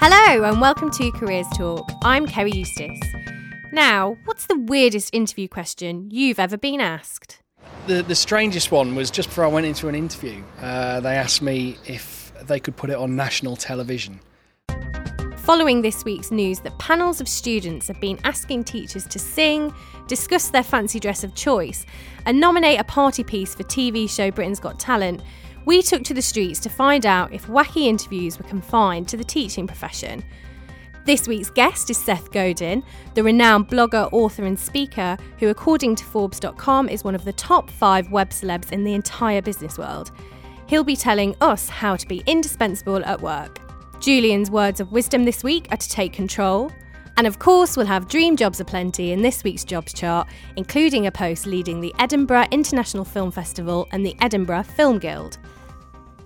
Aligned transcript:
Hello, 0.00 0.44
and 0.44 0.60
welcome 0.60 0.92
to 0.92 1.10
Careers 1.10 1.48
Talk. 1.56 1.90
I'm 2.04 2.24
Kerry 2.24 2.52
Eustace. 2.52 3.00
Now, 3.72 4.16
what's 4.26 4.46
the 4.46 4.56
weirdest 4.56 5.12
interview 5.12 5.48
question 5.48 6.08
you've 6.12 6.38
ever 6.38 6.56
been 6.56 6.80
asked? 6.80 7.42
The, 7.88 8.04
the 8.04 8.14
strangest 8.14 8.70
one 8.70 8.94
was 8.94 9.10
just 9.10 9.28
before 9.28 9.42
I 9.42 9.48
went 9.48 9.66
into 9.66 9.88
an 9.88 9.96
interview. 9.96 10.44
Uh, 10.62 11.00
they 11.00 11.16
asked 11.16 11.42
me 11.42 11.78
if 11.84 12.32
they 12.44 12.60
could 12.60 12.76
put 12.76 12.90
it 12.90 12.96
on 12.96 13.16
national 13.16 13.56
television. 13.56 14.20
Following 15.38 15.82
this 15.82 16.04
week's 16.04 16.30
news 16.30 16.60
that 16.60 16.78
panels 16.78 17.20
of 17.20 17.28
students 17.28 17.88
have 17.88 18.00
been 18.00 18.20
asking 18.22 18.62
teachers 18.62 19.04
to 19.08 19.18
sing, 19.18 19.74
discuss 20.06 20.50
their 20.50 20.62
fancy 20.62 21.00
dress 21.00 21.24
of 21.24 21.34
choice, 21.34 21.84
and 22.24 22.38
nominate 22.38 22.78
a 22.78 22.84
party 22.84 23.24
piece 23.24 23.52
for 23.52 23.64
TV 23.64 24.08
show 24.08 24.30
Britain's 24.30 24.60
Got 24.60 24.78
Talent, 24.78 25.22
we 25.68 25.82
took 25.82 26.02
to 26.02 26.14
the 26.14 26.22
streets 26.22 26.58
to 26.60 26.70
find 26.70 27.04
out 27.04 27.30
if 27.30 27.46
wacky 27.46 27.88
interviews 27.88 28.38
were 28.38 28.48
confined 28.48 29.06
to 29.06 29.18
the 29.18 29.22
teaching 29.22 29.66
profession. 29.66 30.24
This 31.04 31.28
week's 31.28 31.50
guest 31.50 31.90
is 31.90 32.02
Seth 32.02 32.30
Godin, 32.30 32.82
the 33.12 33.22
renowned 33.22 33.68
blogger, 33.68 34.08
author, 34.10 34.46
and 34.46 34.58
speaker 34.58 35.18
who, 35.38 35.48
according 35.48 35.94
to 35.96 36.04
Forbes.com, 36.04 36.88
is 36.88 37.04
one 37.04 37.14
of 37.14 37.26
the 37.26 37.34
top 37.34 37.68
five 37.68 38.10
web 38.10 38.30
celebs 38.30 38.72
in 38.72 38.82
the 38.82 38.94
entire 38.94 39.42
business 39.42 39.76
world. 39.76 40.10
He'll 40.68 40.84
be 40.84 40.96
telling 40.96 41.36
us 41.42 41.68
how 41.68 41.96
to 41.96 42.08
be 42.08 42.22
indispensable 42.24 43.04
at 43.04 43.20
work. 43.20 43.60
Julian's 44.00 44.50
words 44.50 44.80
of 44.80 44.90
wisdom 44.90 45.26
this 45.26 45.44
week 45.44 45.68
are 45.70 45.76
to 45.76 45.90
take 45.90 46.14
control. 46.14 46.72
And 47.18 47.26
of 47.26 47.40
course, 47.40 47.76
we'll 47.76 47.84
have 47.84 48.08
dream 48.08 48.36
jobs 48.36 48.60
aplenty 48.60 49.12
in 49.12 49.20
this 49.20 49.44
week's 49.44 49.64
jobs 49.64 49.92
chart, 49.92 50.28
including 50.56 51.06
a 51.06 51.12
post 51.12 51.44
leading 51.44 51.82
the 51.82 51.94
Edinburgh 51.98 52.46
International 52.52 53.04
Film 53.04 53.30
Festival 53.30 53.86
and 53.92 54.06
the 54.06 54.16
Edinburgh 54.22 54.62
Film 54.62 54.98
Guild. 54.98 55.36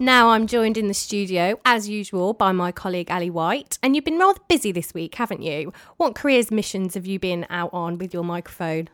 Now 0.02 0.30
I'm 0.30 0.48
joined 0.48 0.76
in 0.76 0.88
the 0.88 0.94
studio, 0.94 1.60
as 1.64 1.88
usual, 1.88 2.32
by 2.34 2.50
my 2.50 2.72
colleague 2.72 3.08
Ali 3.08 3.30
White. 3.30 3.78
And 3.84 3.94
you've 3.94 4.04
been 4.04 4.18
rather 4.18 4.40
busy 4.48 4.72
this 4.72 4.92
week, 4.92 5.14
haven't 5.14 5.42
you? 5.42 5.72
What 5.96 6.16
careers 6.16 6.50
missions 6.50 6.94
have 6.94 7.06
you 7.06 7.20
been 7.20 7.46
out 7.48 7.70
on 7.72 7.98
with 7.98 8.12
your 8.12 8.24
microphone? 8.24 8.88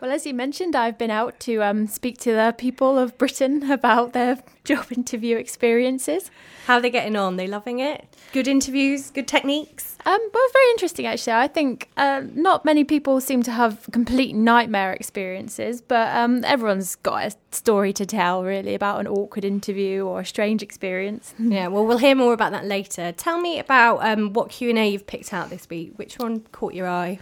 Well, 0.00 0.12
as 0.12 0.24
you 0.24 0.32
mentioned, 0.32 0.74
I've 0.74 0.96
been 0.96 1.10
out 1.10 1.38
to 1.40 1.62
um, 1.62 1.86
speak 1.86 2.16
to 2.20 2.32
the 2.32 2.54
people 2.56 2.96
of 2.96 3.18
Britain 3.18 3.70
about 3.70 4.14
their 4.14 4.38
job 4.64 4.86
interview 4.90 5.36
experiences. 5.36 6.30
How 6.66 6.76
are 6.76 6.80
they 6.80 6.88
getting 6.88 7.16
on? 7.16 7.36
They 7.36 7.46
loving 7.46 7.80
it? 7.80 8.06
Good 8.32 8.48
interviews, 8.48 9.10
good 9.10 9.28
techniques? 9.28 9.98
Um, 10.06 10.18
well, 10.32 10.46
very 10.52 10.70
interesting 10.70 11.04
actually. 11.04 11.34
I 11.34 11.48
think 11.48 11.90
uh, 11.98 12.22
not 12.32 12.64
many 12.64 12.84
people 12.84 13.20
seem 13.20 13.42
to 13.42 13.50
have 13.50 13.88
complete 13.92 14.34
nightmare 14.34 14.92
experiences, 14.94 15.82
but 15.82 16.16
um, 16.16 16.44
everyone's 16.44 16.96
got 16.96 17.26
a 17.26 17.36
story 17.54 17.92
to 17.92 18.06
tell 18.06 18.42
really 18.42 18.74
about 18.74 19.00
an 19.00 19.06
awkward 19.06 19.44
interview 19.44 20.06
or 20.06 20.20
a 20.20 20.26
strange 20.26 20.62
experience. 20.62 21.34
yeah, 21.38 21.66
well, 21.66 21.84
we'll 21.84 21.98
hear 21.98 22.14
more 22.14 22.32
about 22.32 22.52
that 22.52 22.64
later. 22.64 23.12
Tell 23.12 23.38
me 23.38 23.58
about 23.58 23.98
um, 23.98 24.32
what 24.32 24.48
Q 24.48 24.70
and 24.70 24.78
A 24.78 24.88
you've 24.88 25.06
picked 25.06 25.34
out 25.34 25.50
this 25.50 25.68
week. 25.68 25.92
Which 25.96 26.18
one 26.18 26.40
caught 26.52 26.72
your 26.72 26.88
eye? 26.88 27.18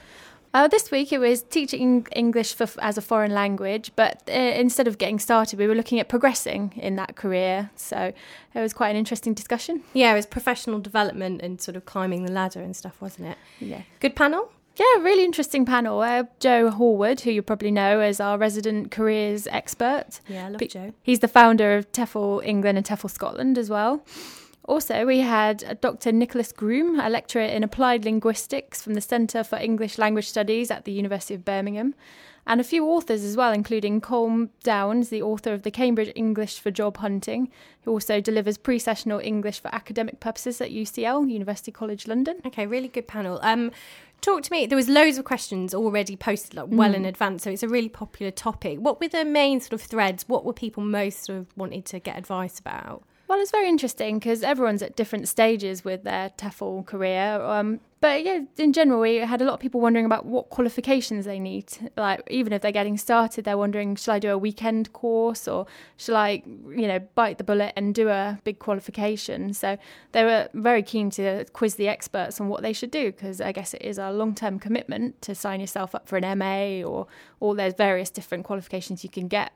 Uh, 0.59 0.67
this 0.67 0.91
week 0.91 1.13
it 1.13 1.19
was 1.19 1.43
teaching 1.43 2.05
English 2.17 2.53
for, 2.53 2.67
as 2.81 2.99
a 2.99 3.01
foreign 3.01 3.33
language, 3.33 3.93
but 3.95 4.21
uh, 4.29 4.33
instead 4.33 4.89
of 4.89 4.99
getting 4.99 5.21
started, 5.21 5.57
we 5.57 5.69
were 5.69 5.75
looking 5.77 6.01
at 6.01 6.09
progressing 6.09 6.73
in 6.75 6.97
that 6.97 7.15
career. 7.15 7.71
So 7.77 8.13
it 8.55 8.61
was 8.61 8.73
quite 8.73 8.91
an 8.91 8.97
interesting 8.97 9.35
discussion. 9.35 9.85
Yeah, 9.95 10.11
it 10.11 10.17
was 10.17 10.27
professional 10.27 10.81
development 10.81 11.43
and 11.43 11.61
sort 11.61 11.77
of 11.77 11.85
climbing 11.85 12.25
the 12.25 12.33
ladder 12.33 12.61
and 12.61 12.75
stuff, 12.75 13.01
wasn't 13.01 13.29
it? 13.29 13.39
Yeah. 13.61 13.83
Good 14.01 14.17
panel? 14.17 14.51
Yeah, 14.75 15.01
really 15.01 15.25
interesting 15.25 15.65
panel. 15.65 16.01
Uh, 16.01 16.25
Joe 16.41 16.73
Horwood, 16.73 17.21
who 17.21 17.31
you 17.31 17.41
probably 17.41 17.71
know 17.71 18.01
as 18.01 18.19
our 18.19 18.37
resident 18.37 18.91
careers 18.91 19.47
expert. 19.47 20.19
Yeah, 20.27 20.47
I 20.47 20.49
love 20.49 20.69
Joe. 20.69 20.93
He's 21.05 21.21
the 21.21 21.29
founder 21.29 21.77
of 21.77 21.93
TEFL 21.93 22.45
England 22.45 22.79
and 22.79 22.85
TEFL 22.85 23.13
Scotland 23.13 23.59
as 23.59 23.71
well. 23.71 24.05
Also, 24.69 25.07
we 25.07 25.21
had 25.21 25.79
Dr. 25.81 26.13
Nicholas 26.13 26.53
Groom, 26.53 27.01
a 27.01 27.09
lecturer 27.09 27.43
in 27.43 27.65
applied 27.65 28.05
linguistics 28.05 28.83
from 28.83 28.93
the 28.93 29.01
Centre 29.01 29.43
for 29.43 29.57
English 29.57 29.97
Language 29.97 30.29
Studies 30.29 30.71
at 30.71 30.85
the 30.85 30.93
University 30.93 31.33
of 31.33 31.43
Birmingham, 31.43 31.95
and 32.47 32.61
a 32.61 32.65
few 32.65 32.87
authors 32.87 33.25
as 33.25 33.35
well, 33.35 33.51
including 33.51 34.03
Colm 34.03 34.51
Downes, 34.63 35.09
the 35.09 35.23
author 35.23 35.55
of 35.55 35.63
the 35.63 35.71
Cambridge 35.71 36.13
English 36.15 36.61
for 36.61 36.71
Job 36.71 36.99
Hunting, 36.99 37.51
who 37.83 37.93
also 37.93 38.21
delivers 38.21 38.59
pre 38.59 38.79
sessional 38.79 39.21
English 39.21 39.59
for 39.59 39.75
academic 39.75 40.21
purposes 40.21 40.61
at 40.61 40.71
UCL, 40.71 41.31
University 41.31 41.73
College 41.73 42.07
London. 42.07 42.37
Okay, 42.45 42.67
really 42.67 42.89
good 42.89 43.09
panel. 43.09 43.41
Um, 43.43 43.71
talk 44.21 44.43
to 44.43 44.53
me. 44.53 44.67
There 44.67 44.77
was 44.77 44.91
loads 44.91 45.17
of 45.17 45.25
questions 45.25 45.73
already 45.73 46.15
posted 46.15 46.53
like 46.53 46.69
well 46.69 46.93
mm. 46.93 46.97
in 46.97 47.05
advance, 47.07 47.43
so 47.45 47.51
it's 47.51 47.63
a 47.63 47.69
really 47.69 47.89
popular 47.89 48.31
topic. 48.31 48.81
What 48.81 49.01
were 49.01 49.09
the 49.09 49.25
main 49.25 49.63
sort 49.63 49.73
of 49.73 49.81
threads? 49.81 50.29
What 50.29 50.45
were 50.45 50.53
people 50.53 50.83
most 50.83 51.25
sort 51.25 51.39
of 51.39 51.57
wanted 51.57 51.87
to 51.87 52.01
get 52.01 52.19
advice 52.19 52.59
about? 52.59 53.03
Well, 53.29 53.41
it's 53.41 53.51
very 53.51 53.69
interesting 53.69 54.19
because 54.19 54.43
everyone's 54.43 54.83
at 54.83 54.97
different 54.97 55.29
stages 55.29 55.85
with 55.85 56.03
their 56.03 56.31
TEFL 56.31 56.87
career. 56.87 57.39
Um, 57.43 57.81
but 58.01 58.25
yeah, 58.25 58.41
in 58.57 58.73
general, 58.73 59.01
we 59.01 59.17
had 59.17 59.43
a 59.43 59.45
lot 59.45 59.53
of 59.53 59.61
people 59.61 59.83
wondering 59.83 60.07
about 60.07 60.25
what 60.25 60.49
qualifications 60.49 61.27
they 61.27 61.39
need. 61.39 61.67
Like, 61.95 62.23
even 62.31 62.55
if 62.55 62.63
they're 62.63 62.73
getting 62.73 62.97
started, 62.97 63.45
they're 63.45 63.59
wondering, 63.59 63.97
shall 63.97 64.15
I 64.15 64.19
do 64.19 64.31
a 64.31 64.39
weekend 64.39 64.95
course 64.95 65.47
or 65.47 65.67
shall 65.99 66.17
I, 66.17 66.43
you 66.47 66.89
know, 66.89 67.01
bite 67.17 67.37
the 67.37 67.45
bullet 67.45 67.75
and 67.77 67.95
do 67.95 68.09
a 68.09 68.41
big 68.45 68.61
qualification? 68.61 69.53
So 69.53 69.77
they 70.13 70.25
were 70.25 70.49
very 70.55 70.83
keen 70.83 71.11
to 71.11 71.45
quiz 71.53 71.75
the 71.75 71.89
experts 71.89 72.41
on 72.41 72.49
what 72.49 72.63
they 72.63 72.73
should 72.73 72.91
do 72.91 73.13
because 73.13 73.43
I 73.43 73.53
guess 73.53 73.75
it 73.75 73.83
is 73.83 73.99
a 73.99 74.11
long 74.11 74.35
term 74.35 74.59
commitment 74.59 75.21
to 75.23 75.35
sign 75.35 75.61
yourself 75.61 75.95
up 75.95 76.09
for 76.09 76.17
an 76.17 76.39
MA 76.39 76.83
or, 76.83 77.07
all 77.41 77.55
there's 77.55 77.75
various 77.75 78.09
different 78.09 78.45
qualifications 78.45 79.05
you 79.05 79.11
can 79.11 79.29
get. 79.29 79.53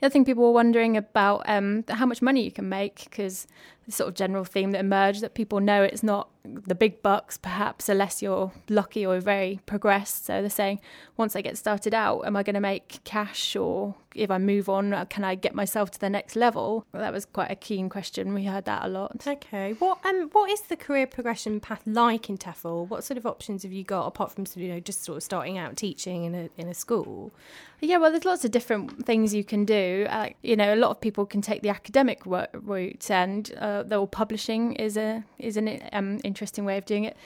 The 0.00 0.06
other 0.06 0.12
thing 0.12 0.24
people 0.24 0.44
were 0.44 0.52
wondering 0.52 0.96
about 0.96 1.42
um, 1.48 1.84
how 1.88 2.06
much 2.06 2.22
money 2.22 2.42
you 2.42 2.52
can 2.52 2.68
make 2.68 3.04
because 3.04 3.46
sort 3.88 4.08
of 4.08 4.14
general 4.14 4.44
theme 4.44 4.72
that 4.72 4.80
emerged 4.80 5.20
that 5.22 5.34
people 5.34 5.60
know 5.60 5.82
it's 5.82 6.02
not 6.02 6.28
the 6.44 6.74
big 6.74 7.02
bucks, 7.02 7.36
perhaps, 7.36 7.88
unless 7.88 8.22
you're 8.22 8.52
lucky 8.68 9.04
or 9.04 9.20
very 9.20 9.60
progressed. 9.66 10.26
So 10.26 10.40
they're 10.40 10.50
saying, 10.50 10.80
once 11.16 11.36
I 11.36 11.40
get 11.40 11.58
started 11.58 11.94
out, 11.94 12.20
am 12.26 12.36
I 12.36 12.42
going 12.42 12.54
to 12.54 12.60
make 12.60 13.00
cash 13.04 13.56
or 13.56 13.94
if 14.14 14.30
I 14.30 14.38
move 14.38 14.68
on, 14.68 14.92
uh, 14.92 15.04
can 15.04 15.24
I 15.24 15.34
get 15.34 15.54
myself 15.54 15.90
to 15.92 16.00
the 16.00 16.10
next 16.10 16.34
level? 16.36 16.86
Well, 16.92 17.02
that 17.02 17.12
was 17.12 17.24
quite 17.24 17.50
a 17.50 17.56
keen 17.56 17.88
question. 17.88 18.34
We 18.34 18.44
heard 18.44 18.64
that 18.64 18.84
a 18.84 18.88
lot. 18.88 19.26
Okay. 19.26 19.74
What 19.74 20.04
um 20.04 20.30
what 20.32 20.50
is 20.50 20.62
the 20.62 20.76
career 20.76 21.06
progression 21.06 21.60
path 21.60 21.82
like 21.86 22.28
in 22.28 22.38
TEFL? 22.38 22.88
What 22.88 23.04
sort 23.04 23.18
of 23.18 23.26
options 23.26 23.62
have 23.62 23.72
you 23.72 23.84
got 23.84 24.06
apart 24.06 24.32
from 24.32 24.46
you 24.56 24.68
know 24.68 24.80
just 24.80 25.04
sort 25.04 25.16
of 25.18 25.22
starting 25.22 25.58
out 25.58 25.76
teaching 25.76 26.24
in 26.24 26.34
a 26.34 26.48
in 26.56 26.68
a 26.68 26.74
school? 26.74 27.32
Yeah, 27.80 27.98
well, 27.98 28.10
there's 28.10 28.24
lots 28.24 28.44
of 28.44 28.50
different 28.50 29.06
things 29.06 29.32
you 29.32 29.44
can 29.44 29.64
do. 29.64 30.06
Uh, 30.10 30.30
you 30.42 30.56
know, 30.56 30.74
a 30.74 30.76
lot 30.76 30.90
of 30.90 31.00
people 31.00 31.24
can 31.24 31.40
take 31.40 31.62
the 31.62 31.68
academic 31.68 32.20
route, 32.26 33.08
and 33.08 33.52
uh, 33.56 33.77
the 33.82 34.06
publishing 34.06 34.74
is 34.74 34.96
a 34.96 35.24
is 35.38 35.56
an 35.56 35.80
um, 35.92 36.20
interesting 36.24 36.64
way 36.64 36.78
of 36.78 36.84
doing 36.84 37.04
it. 37.04 37.16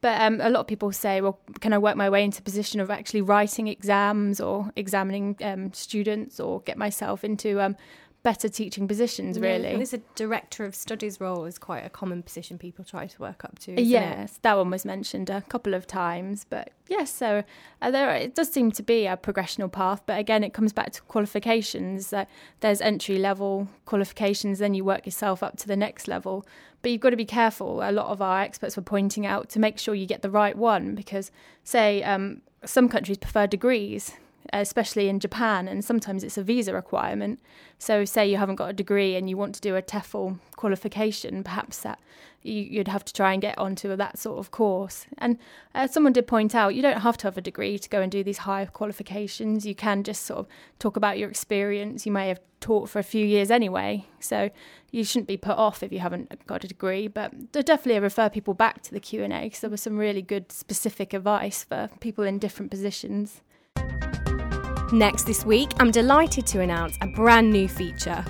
But 0.00 0.20
um, 0.20 0.40
a 0.40 0.48
lot 0.48 0.60
of 0.60 0.66
people 0.68 0.92
say, 0.92 1.20
well, 1.20 1.40
can 1.60 1.72
I 1.72 1.78
work 1.78 1.96
my 1.96 2.08
way 2.08 2.22
into 2.22 2.38
a 2.38 2.42
position 2.42 2.78
of 2.78 2.88
actually 2.88 3.20
writing 3.20 3.66
exams 3.66 4.40
or 4.40 4.70
examining 4.76 5.36
um, 5.42 5.72
students 5.72 6.38
or 6.38 6.60
get 6.60 6.78
myself 6.78 7.24
into 7.24 7.60
um, 7.60 7.76
better 8.28 8.46
teaching 8.50 8.86
positions, 8.86 9.40
really. 9.40 9.70
Yeah, 9.70 9.76
there's 9.78 9.94
a 9.94 10.02
director 10.14 10.66
of 10.66 10.74
studies 10.74 11.18
role 11.18 11.46
is 11.46 11.56
quite 11.56 11.86
a 11.86 11.88
common 11.88 12.22
position 12.22 12.58
people 12.58 12.84
try 12.84 13.06
to 13.06 13.18
work 13.22 13.42
up 13.42 13.58
to. 13.60 13.80
yes, 13.80 14.32
it? 14.32 14.42
that 14.42 14.54
one 14.54 14.68
was 14.68 14.84
mentioned 14.84 15.30
a 15.30 15.40
couple 15.48 15.72
of 15.72 15.86
times, 15.86 16.44
but 16.50 16.68
yes, 16.88 17.10
so 17.10 17.42
uh, 17.80 17.90
there 17.90 18.10
it 18.10 18.34
does 18.34 18.52
seem 18.52 18.70
to 18.72 18.82
be 18.82 19.06
a 19.06 19.16
progressional 19.16 19.72
path. 19.72 20.02
But 20.04 20.18
again, 20.18 20.44
it 20.44 20.52
comes 20.52 20.74
back 20.74 20.92
to 20.92 21.02
qualifications. 21.04 22.12
Uh, 22.12 22.26
there's 22.60 22.82
entry 22.82 23.16
level 23.16 23.66
qualifications, 23.86 24.58
then 24.58 24.74
you 24.74 24.84
work 24.84 25.06
yourself 25.06 25.42
up 25.42 25.56
to 25.60 25.66
the 25.66 25.76
next 25.76 26.06
level. 26.06 26.44
But 26.82 26.90
you've 26.92 27.00
got 27.00 27.10
to 27.10 27.16
be 27.16 27.24
careful. 27.24 27.80
A 27.80 27.92
lot 27.92 28.08
of 28.08 28.20
our 28.20 28.42
experts 28.42 28.76
were 28.76 28.82
pointing 28.82 29.24
out 29.24 29.48
to 29.48 29.58
make 29.58 29.78
sure 29.78 29.94
you 29.94 30.04
get 30.04 30.20
the 30.20 30.30
right 30.30 30.54
one 30.54 30.94
because, 30.94 31.30
say, 31.64 32.02
um, 32.02 32.42
some 32.62 32.90
countries 32.90 33.16
prefer 33.16 33.46
degrees 33.46 34.12
especially 34.52 35.08
in 35.08 35.20
Japan, 35.20 35.68
and 35.68 35.84
sometimes 35.84 36.24
it's 36.24 36.38
a 36.38 36.42
visa 36.42 36.72
requirement. 36.72 37.40
So, 37.78 38.04
say 38.04 38.28
you 38.28 38.36
haven't 38.36 38.56
got 38.56 38.70
a 38.70 38.72
degree 38.72 39.16
and 39.16 39.28
you 39.28 39.36
want 39.36 39.54
to 39.56 39.60
do 39.60 39.76
a 39.76 39.82
TEFL 39.82 40.38
qualification, 40.56 41.44
perhaps 41.44 41.78
that 41.78 41.98
you, 42.42 42.78
would 42.78 42.88
have 42.88 43.04
to 43.04 43.12
try 43.12 43.32
and 43.32 43.42
get 43.42 43.58
onto 43.58 43.94
that 43.96 44.18
sort 44.18 44.38
of 44.38 44.50
course. 44.50 45.06
And 45.18 45.38
uh, 45.74 45.86
someone 45.86 46.12
did 46.12 46.26
point 46.26 46.54
out 46.54 46.74
you 46.74 46.82
don't 46.82 47.00
have 47.00 47.16
to 47.18 47.26
have 47.26 47.36
a 47.36 47.40
degree 47.40 47.78
to 47.78 47.88
go 47.88 48.00
and 48.00 48.10
do 48.10 48.22
these 48.22 48.38
higher 48.38 48.66
qualifications. 48.66 49.66
You 49.66 49.74
can 49.74 50.02
just 50.02 50.24
sort 50.24 50.40
of 50.40 50.46
talk 50.78 50.96
about 50.96 51.18
your 51.18 51.28
experience. 51.28 52.06
You 52.06 52.12
may 52.12 52.28
have 52.28 52.40
taught 52.60 52.88
for 52.88 52.98
a 52.98 53.04
few 53.04 53.24
years 53.24 53.50
anyway, 53.50 54.06
so 54.20 54.50
you 54.90 55.04
shouldn't 55.04 55.28
be 55.28 55.36
put 55.36 55.56
off 55.56 55.82
if 55.82 55.92
you 55.92 56.00
haven't 56.00 56.46
got 56.46 56.64
a 56.64 56.68
degree. 56.68 57.08
But 57.08 57.52
definitely 57.52 58.00
refer 58.00 58.28
people 58.28 58.54
back 58.54 58.82
to 58.82 58.92
the 58.92 59.00
Q 59.00 59.24
and 59.24 59.32
A 59.32 59.44
because 59.44 59.60
there 59.60 59.70
was 59.70 59.82
some 59.82 59.98
really 59.98 60.22
good 60.22 60.50
specific 60.52 61.12
advice 61.12 61.64
for 61.64 61.90
people 62.00 62.24
in 62.24 62.38
different 62.38 62.70
positions. 62.70 63.42
Next 64.92 65.24
this 65.24 65.44
week, 65.44 65.72
I'm 65.80 65.90
delighted 65.90 66.46
to 66.46 66.62
announce 66.62 66.96
a 67.02 67.06
brand 67.08 67.50
new 67.50 67.68
feature. 67.68 68.24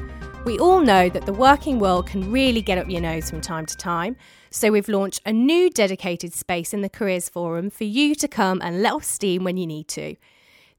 We 0.44 0.58
all 0.58 0.80
know 0.80 1.08
that 1.08 1.24
the 1.24 1.32
working 1.32 1.78
world 1.78 2.08
can 2.08 2.32
really 2.32 2.62
get 2.62 2.78
up 2.78 2.90
your 2.90 3.00
nose 3.00 3.30
from 3.30 3.40
time 3.40 3.64
to 3.66 3.76
time, 3.76 4.16
so 4.50 4.72
we've 4.72 4.88
launched 4.88 5.20
a 5.24 5.32
new 5.32 5.70
dedicated 5.70 6.34
space 6.34 6.74
in 6.74 6.82
the 6.82 6.88
Careers 6.88 7.28
Forum 7.28 7.70
for 7.70 7.84
you 7.84 8.16
to 8.16 8.26
come 8.26 8.60
and 8.60 8.82
let 8.82 8.92
off 8.92 9.04
steam 9.04 9.44
when 9.44 9.56
you 9.56 9.68
need 9.68 9.86
to. 9.86 10.16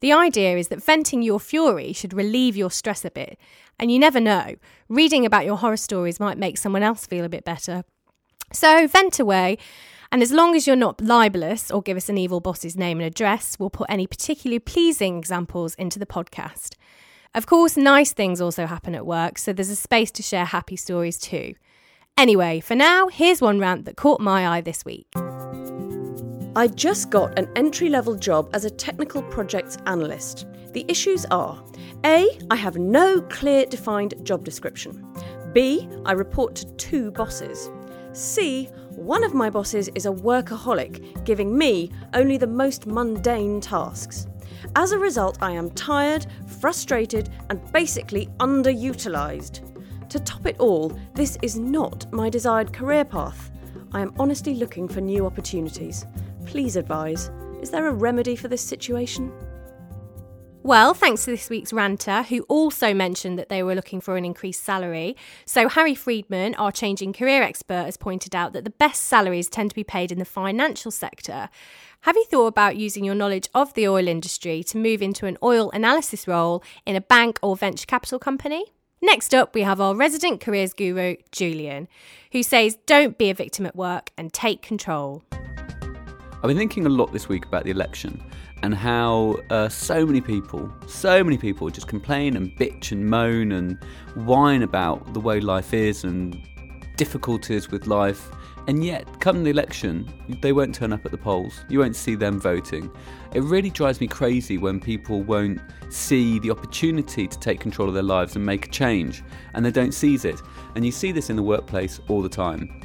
The 0.01 0.11
idea 0.11 0.57
is 0.57 0.67
that 0.67 0.83
venting 0.83 1.21
your 1.21 1.39
fury 1.39 1.93
should 1.93 2.13
relieve 2.13 2.57
your 2.57 2.71
stress 2.71 3.05
a 3.05 3.11
bit, 3.11 3.39
and 3.79 3.89
you 3.89 3.99
never 3.99 4.19
know, 4.19 4.55
reading 4.89 5.25
about 5.25 5.45
your 5.45 5.55
horror 5.55 5.77
stories 5.77 6.19
might 6.19 6.37
make 6.37 6.57
someone 6.57 6.83
else 6.83 7.05
feel 7.05 7.23
a 7.23 7.29
bit 7.29 7.45
better. 7.45 7.85
So 8.51 8.85
vent 8.85 9.17
away 9.17 9.57
And 10.11 10.23
as 10.23 10.31
long 10.31 10.55
as 10.55 10.65
you're 10.65 10.75
not 10.75 11.01
libelous 11.01 11.69
or 11.69 11.83
give 11.83 11.95
us 11.95 12.09
an 12.09 12.17
evil 12.17 12.39
boss's 12.39 12.75
name 12.75 12.99
and 12.99 13.05
address, 13.05 13.57
we'll 13.59 13.69
put 13.69 13.89
any 13.89 14.07
particularly 14.07 14.59
pleasing 14.59 15.19
examples 15.19 15.75
into 15.75 15.99
the 15.99 16.07
podcast. 16.07 16.75
Of 17.35 17.45
course, 17.45 17.77
nice 17.77 18.11
things 18.11 18.41
also 18.41 18.65
happen 18.65 18.95
at 18.95 19.05
work, 19.05 19.37
so 19.37 19.53
there's 19.53 19.69
a 19.69 19.75
space 19.75 20.09
to 20.11 20.23
share 20.23 20.45
happy 20.45 20.75
stories 20.75 21.19
too. 21.19 21.53
Anyway, 22.17 22.59
for 22.59 22.73
now, 22.73 23.07
here's 23.07 23.39
one 23.39 23.59
rant 23.59 23.85
that 23.85 23.97
caught 23.97 24.19
my 24.19 24.47
eye 24.47 24.61
this 24.61 24.83
week. 24.83 25.07
I 26.55 26.67
just 26.67 27.11
got 27.11 27.37
an 27.37 27.47
entry 27.55 27.87
level 27.89 28.15
job 28.15 28.49
as 28.53 28.65
a 28.65 28.69
technical 28.71 29.21
projects 29.21 29.77
analyst. 29.85 30.47
The 30.73 30.85
issues 30.87 31.25
are 31.25 31.63
A, 32.03 32.27
I 32.49 32.55
have 32.55 32.77
no 32.77 33.21
clear 33.21 33.67
defined 33.67 34.15
job 34.23 34.43
description. 34.43 35.05
B, 35.53 35.87
I 36.05 36.13
report 36.13 36.55
to 36.55 36.65
two 36.77 37.11
bosses. 37.11 37.69
C, 38.13 38.69
one 38.99 39.23
of 39.23 39.33
my 39.33 39.49
bosses 39.49 39.87
is 39.95 40.05
a 40.05 40.11
workaholic, 40.11 41.23
giving 41.23 41.57
me 41.57 41.89
only 42.13 42.37
the 42.37 42.45
most 42.45 42.85
mundane 42.85 43.61
tasks. 43.61 44.27
As 44.75 44.91
a 44.91 44.99
result, 44.99 45.37
I 45.41 45.51
am 45.51 45.71
tired, 45.71 46.27
frustrated, 46.45 47.29
and 47.49 47.71
basically 47.71 48.27
underutilised. 48.39 49.61
To 50.09 50.19
top 50.19 50.45
it 50.45 50.59
all, 50.59 50.89
this 51.13 51.37
is 51.41 51.57
not 51.57 52.11
my 52.11 52.29
desired 52.29 52.73
career 52.73 53.05
path. 53.05 53.51
I 53.93 54.01
am 54.01 54.13
honestly 54.19 54.55
looking 54.55 54.87
for 54.87 54.99
new 54.99 55.25
opportunities. 55.25 56.05
Please 56.45 56.75
advise 56.75 57.31
is 57.61 57.71
there 57.71 57.87
a 57.87 57.93
remedy 57.93 58.35
for 58.35 58.47
this 58.47 58.61
situation? 58.61 59.31
Well, 60.61 60.93
thanks 60.93 61.23
to 61.23 61.31
this 61.31 61.49
week's 61.49 61.71
ranter, 61.71 62.23
who 62.23 62.41
also 62.43 62.93
mentioned 62.93 63.39
that 63.39 63.47
they 63.47 63.63
were 63.63 63.75
looking 63.75 64.01
for 64.01 64.17
an 64.17 64.25
increased 64.25 64.61
salary. 64.61 65.15
So, 65.45 65.69
Harry 65.69 65.95
Friedman, 65.95 66.53
our 66.55 66.71
changing 66.71 67.13
career 67.13 67.41
expert, 67.41 67.85
has 67.85 67.95
pointed 67.95 68.35
out 68.35 68.51
that 68.51 68.65
the 68.65 68.69
best 68.69 69.03
salaries 69.03 69.47
tend 69.47 69.69
to 69.69 69.75
be 69.75 69.85
paid 69.85 70.11
in 70.11 70.19
the 70.19 70.25
financial 70.25 70.91
sector. 70.91 71.49
Have 72.01 72.17
you 72.17 72.25
thought 72.25 72.47
about 72.47 72.75
using 72.75 73.05
your 73.05 73.15
knowledge 73.15 73.47
of 73.53 73.73
the 73.73 73.87
oil 73.87 74.07
industry 74.07 74.61
to 74.65 74.77
move 74.77 75.01
into 75.01 75.25
an 75.27 75.37
oil 75.41 75.71
analysis 75.71 76.27
role 76.27 76.61
in 76.85 76.97
a 76.97 77.01
bank 77.01 77.39
or 77.41 77.55
venture 77.55 77.85
capital 77.85 78.19
company? 78.19 78.65
Next 79.01 79.33
up, 79.33 79.55
we 79.55 79.61
have 79.61 79.79
our 79.79 79.95
resident 79.95 80.41
careers 80.41 80.73
guru, 80.73 81.15
Julian, 81.31 81.87
who 82.33 82.43
says 82.43 82.77
don't 82.85 83.17
be 83.17 83.29
a 83.29 83.33
victim 83.33 83.65
at 83.65 83.77
work 83.77 84.11
and 84.17 84.33
take 84.33 84.61
control. 84.61 85.23
I've 86.41 86.47
been 86.47 86.57
thinking 86.57 86.85
a 86.85 86.89
lot 86.89 87.11
this 87.11 87.27
week 87.27 87.45
about 87.45 87.65
the 87.65 87.71
election 87.71 88.23
and 88.63 88.73
how 88.73 89.35
uh, 89.49 89.67
so 89.67 90.05
many 90.05 90.21
people, 90.21 90.73
so 90.87 91.21
many 91.21 91.37
people 91.37 91.69
just 91.69 91.89
complain 91.89 92.37
and 92.37 92.55
bitch 92.55 92.93
and 92.93 93.05
moan 93.05 93.51
and 93.51 93.77
whine 94.15 94.63
about 94.63 95.13
the 95.13 95.19
way 95.19 95.41
life 95.41 95.73
is 95.73 96.05
and 96.05 96.41
difficulties 96.95 97.71
with 97.71 97.87
life. 97.87 98.31
And 98.67 98.85
yet, 98.85 99.19
come 99.19 99.43
the 99.43 99.49
election, 99.49 100.07
they 100.41 100.53
won't 100.53 100.73
turn 100.73 100.93
up 100.93 101.05
at 101.05 101.11
the 101.11 101.17
polls. 101.17 101.65
You 101.67 101.79
won't 101.79 101.97
see 101.97 102.15
them 102.15 102.39
voting. 102.39 102.89
It 103.33 103.43
really 103.43 103.69
drives 103.69 103.99
me 103.99 104.07
crazy 104.07 104.57
when 104.57 104.79
people 104.79 105.21
won't 105.21 105.59
see 105.89 106.39
the 106.39 106.51
opportunity 106.51 107.27
to 107.27 107.39
take 107.39 107.59
control 107.59 107.89
of 107.89 107.93
their 107.93 108.03
lives 108.03 108.37
and 108.37 108.45
make 108.45 108.67
a 108.67 108.69
change 108.69 109.23
and 109.55 109.65
they 109.65 109.71
don't 109.71 109.93
seize 109.93 110.23
it. 110.23 110.41
And 110.75 110.85
you 110.85 110.93
see 110.93 111.11
this 111.11 111.29
in 111.29 111.35
the 111.35 111.43
workplace 111.43 111.99
all 112.07 112.21
the 112.21 112.29
time. 112.29 112.78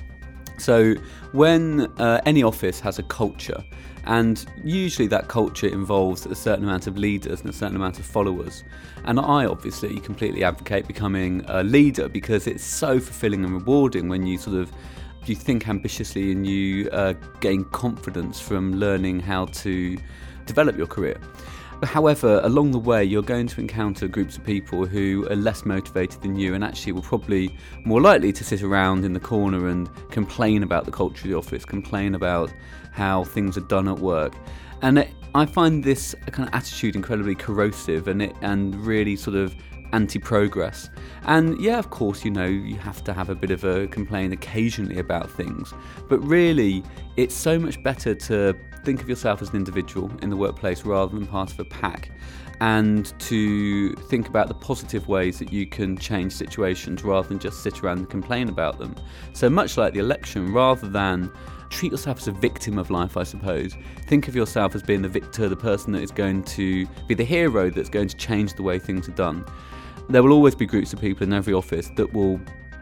So, 0.59 0.95
when 1.33 1.93
uh, 1.99 2.21
any 2.27 2.43
office 2.43 2.81
has 2.81 2.99
a 2.99 3.03
culture, 3.03 3.63
and 4.07 4.45
usually 4.63 5.09
that 5.09 5.29
culture 5.29 5.67
involves 5.67 6.27
a 6.27 6.35
certain 6.35 6.65
amount 6.65 6.87
of 6.87 6.99
leaders 6.99 7.41
and 7.41 7.51
a 7.51 7.53
certain 7.53 7.77
amount 7.77 7.99
of 7.99 8.05
followers, 8.05 8.65
and 9.05 9.19
I 9.19 9.47
obviously 9.47 9.99
completely 10.01 10.45
advocate 10.45 10.87
becoming 10.87 11.45
a 11.49 11.63
leader 11.63 12.09
because 12.09 12.47
it's 12.47 12.65
so 12.65 13.01
fulfilling 13.01 13.45
and 13.45 13.55
rewarding 13.55 14.09
when 14.09 14.27
you 14.27 14.39
sort 14.39 14.57
of 14.57 14.71
you 15.27 15.35
think 15.35 15.69
ambitiously 15.69 16.33
and 16.33 16.47
you 16.47 16.91
uh, 16.91 17.15
gain 17.41 17.65
confidence 17.65 18.41
from 18.41 18.75
learning 18.75 19.21
how 19.21 19.47
to 19.47 19.97
develop 20.47 20.77
your 20.77 20.87
career. 20.87 21.19
However, 21.85 22.41
along 22.43 22.71
the 22.73 22.79
way, 22.79 23.05
you're 23.05 23.23
going 23.23 23.47
to 23.49 23.61
encounter 23.61 24.09
groups 24.09 24.37
of 24.37 24.45
people 24.45 24.87
who 24.87 25.27
are 25.31 25.37
less 25.37 25.65
motivated 25.65 26.21
than 26.23 26.37
you 26.37 26.55
and 26.55 26.65
actually 26.65 26.93
will 26.93 27.03
probably 27.03 27.57
more 27.85 28.01
likely 28.01 28.33
to 28.33 28.45
sit 28.45 28.63
around 28.63 29.05
in 29.05 29.13
the 29.13 29.21
corner 29.21 29.69
and 29.69 29.89
complain 30.11 30.63
about 30.63 30.85
the 30.85 30.91
culture 30.91 31.25
of 31.25 31.31
the 31.31 31.37
office, 31.37 31.65
complain 31.65 32.15
about 32.15 32.53
how 32.93 33.25
things 33.25 33.57
are 33.57 33.63
done 33.63 33.89
at 33.89 33.99
work. 33.99 34.35
And 34.83 34.99
it, 34.99 35.11
I 35.35 35.47
find 35.47 35.83
this 35.83 36.15
kind 36.31 36.49
of 36.49 36.55
attitude 36.55 36.97
incredibly 36.97 37.35
corrosive 37.35 38.09
and 38.09 38.23
it 38.23 38.35
and 38.41 38.75
really 38.87 39.17
sort 39.17 39.37
of 39.37 39.55
anti-progress. 39.95 40.91
And 41.25 41.59
yeah, 41.61 41.79
of 41.79 41.91
course, 41.91 42.25
you 42.25 42.31
know, 42.31 42.45
you 42.45 42.77
have 42.77 43.05
to 43.05 43.13
have 43.13 43.31
a 43.31 43.35
bit 43.35 43.51
of 43.51 43.65
a 43.65 43.87
complaint 43.87 44.33
occasionally 44.33 44.99
about 44.99 45.31
things, 45.31 45.73
but 46.09 46.19
really, 46.19 46.83
it's 47.17 47.35
so 47.35 47.59
much 47.59 47.83
better 47.83 48.15
to 48.15 48.55
think 48.85 49.01
of 49.01 49.09
yourself 49.09 49.41
as 49.41 49.51
an 49.51 49.57
individual 49.57 50.11
in 50.21 50.31
the 50.31 50.37
workplace 50.37 50.85
rather 50.85 51.15
than 51.15 51.27
part 51.27 51.51
of 51.51 51.59
a 51.61 51.65
pack 51.65 52.11
and 52.61 53.19
to 53.19 53.95
think 54.09 54.29
about 54.29 54.49
the 54.49 54.55
positive 54.55 55.09
ways 55.09 55.39
that 55.39 55.53
you 55.53 55.67
can 55.67 55.97
change 55.97 56.33
situations 56.33 57.03
rather 57.03 57.29
than 57.29 57.39
just 57.39 57.63
sit 57.63 57.83
around 57.83 57.99
and 57.99 58.11
complain 58.11 58.49
about 58.49 58.79
them. 58.79 58.95
So, 59.33 59.49
much 59.49 59.77
like 59.77 59.95
the 59.95 60.01
election, 60.01 60.53
rather 60.53 60.89
than 60.89 61.31
treat 61.71 61.91
yourself 61.93 62.19
as 62.19 62.29
a 62.29 62.33
victim 62.33 62.79
of 62.79 62.91
life, 62.91 63.17
I 63.17 63.25
suppose, 63.25 63.77
think 64.07 64.29
of 64.29 64.37
yourself 64.37 64.75
as 64.75 64.83
being 64.83 65.03
the 65.03 65.09
victor, 65.09 65.49
the 65.49 65.57
person 65.57 65.93
that 65.93 66.03
is 66.03 66.13
going 66.13 66.45
to 66.45 66.87
be 67.09 67.15
the 67.15 67.25
hero 67.25 67.71
that's 67.71 67.89
going 67.89 68.09
to 68.09 68.17
change 68.17 68.55
the 68.55 68.63
way 68.63 68.79
things 68.79 69.09
are 69.09 69.13
done. 69.13 69.45
There 70.09 70.23
will 70.23 70.33
always 70.33 70.55
be 70.55 70.67
groups 70.67 70.93
of 70.93 71.01
people 71.01 71.27
in 71.27 71.33
every 71.33 71.55
office 71.55 71.91
that 71.97 72.13
will 72.13 72.39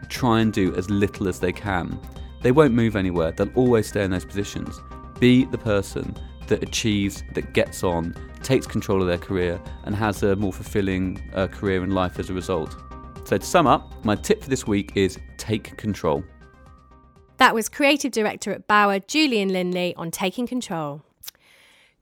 try 0.09 0.41
and 0.41 0.51
do 0.51 0.75
as 0.75 0.89
little 0.89 1.27
as 1.27 1.39
they 1.39 1.53
can. 1.53 1.99
They 2.41 2.51
won't 2.51 2.73
move 2.73 2.95
anywhere, 2.95 3.31
they'll 3.31 3.53
always 3.55 3.87
stay 3.87 4.03
in 4.03 4.11
those 4.11 4.25
positions. 4.25 4.81
Be 5.19 5.45
the 5.45 5.57
person 5.57 6.15
that 6.47 6.61
achieves, 6.61 7.23
that 7.33 7.53
gets 7.53 7.83
on, 7.83 8.13
takes 8.43 8.67
control 8.67 9.01
of 9.01 9.07
their 9.07 9.17
career, 9.17 9.61
and 9.85 9.95
has 9.95 10.21
a 10.23 10.35
more 10.35 10.51
fulfilling 10.51 11.21
uh, 11.33 11.47
career 11.47 11.83
in 11.83 11.91
life 11.91 12.19
as 12.19 12.29
a 12.29 12.33
result. 12.33 12.75
So, 13.23 13.37
to 13.37 13.45
sum 13.45 13.67
up, 13.67 14.03
my 14.03 14.15
tip 14.15 14.43
for 14.43 14.49
this 14.49 14.67
week 14.67 14.91
is 14.95 15.17
take 15.37 15.77
control. 15.77 16.23
That 17.37 17.55
was 17.55 17.69
creative 17.69 18.11
director 18.11 18.51
at 18.51 18.67
Bauer, 18.67 18.99
Julian 18.99 19.49
Linley, 19.49 19.95
on 19.95 20.11
taking 20.11 20.45
control. 20.45 21.03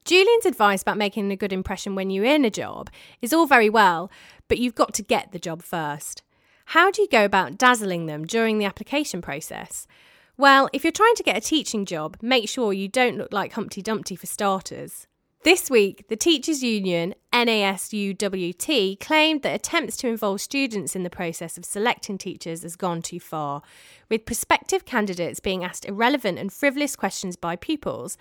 Julian's 0.04 0.48
advice 0.48 0.82
about 0.82 0.98
making 0.98 1.32
a 1.32 1.36
good 1.36 1.54
impression 1.54 1.94
when 1.94 2.10
you're 2.10 2.26
in 2.26 2.44
a 2.44 2.50
job 2.50 2.90
is 3.22 3.34
all 3.34 3.46
very 3.46 3.70
well, 3.70 4.10
but 4.52 4.60
you've 4.60 4.76
got 4.76 4.94
to 4.94 5.02
get 5.02 5.32
the 5.32 5.40
job 5.40 5.64
first. 5.64 6.24
How 6.66 6.92
do 6.92 7.02
you 7.02 7.08
go 7.08 7.24
about 7.24 7.58
dazzling 7.58 8.08
them 8.08 8.26
during 8.26 8.58
the 8.58 8.66
application 8.66 9.22
process? 9.22 9.88
Well, 10.36 10.68
if 10.74 10.84
you're 10.84 10.92
trying 10.92 11.16
to 11.16 11.24
get 11.24 11.38
a 11.38 11.40
teaching 11.40 11.86
job, 11.86 12.18
make 12.22 12.50
sure 12.50 12.74
you 12.74 12.90
don't 12.90 13.18
look 13.18 13.32
like 13.32 13.54
Humpty 13.54 13.82
Dumpty 13.82 14.18
for 14.18 14.26
starters. 14.26 15.08
This 15.46 15.70
week, 15.70 16.10
the 16.10 16.18
Teachers 16.18 16.62
Union, 16.62 17.16
NASUWT, 17.32 19.00
claimed 19.00 19.42
that 19.44 19.56
attempts 19.56 19.96
to 19.98 20.10
involve 20.10 20.42
students 20.42 20.98
in 20.98 21.04
the 21.04 21.10
process 21.10 21.58
of 21.58 21.64
selecting 21.64 22.18
teachers 22.18 22.64
has 22.64 22.76
gone 22.76 23.02
too 23.02 23.22
far, 23.22 23.62
with 24.10 24.26
prospective 24.26 24.84
candidates 24.84 25.40
being 25.40 25.64
asked 25.64 25.86
irrelevant 25.86 26.38
and 26.38 26.52
frivolous 26.52 26.98
questions 26.98 27.38
by 27.38 27.56
pupils. 27.56 28.18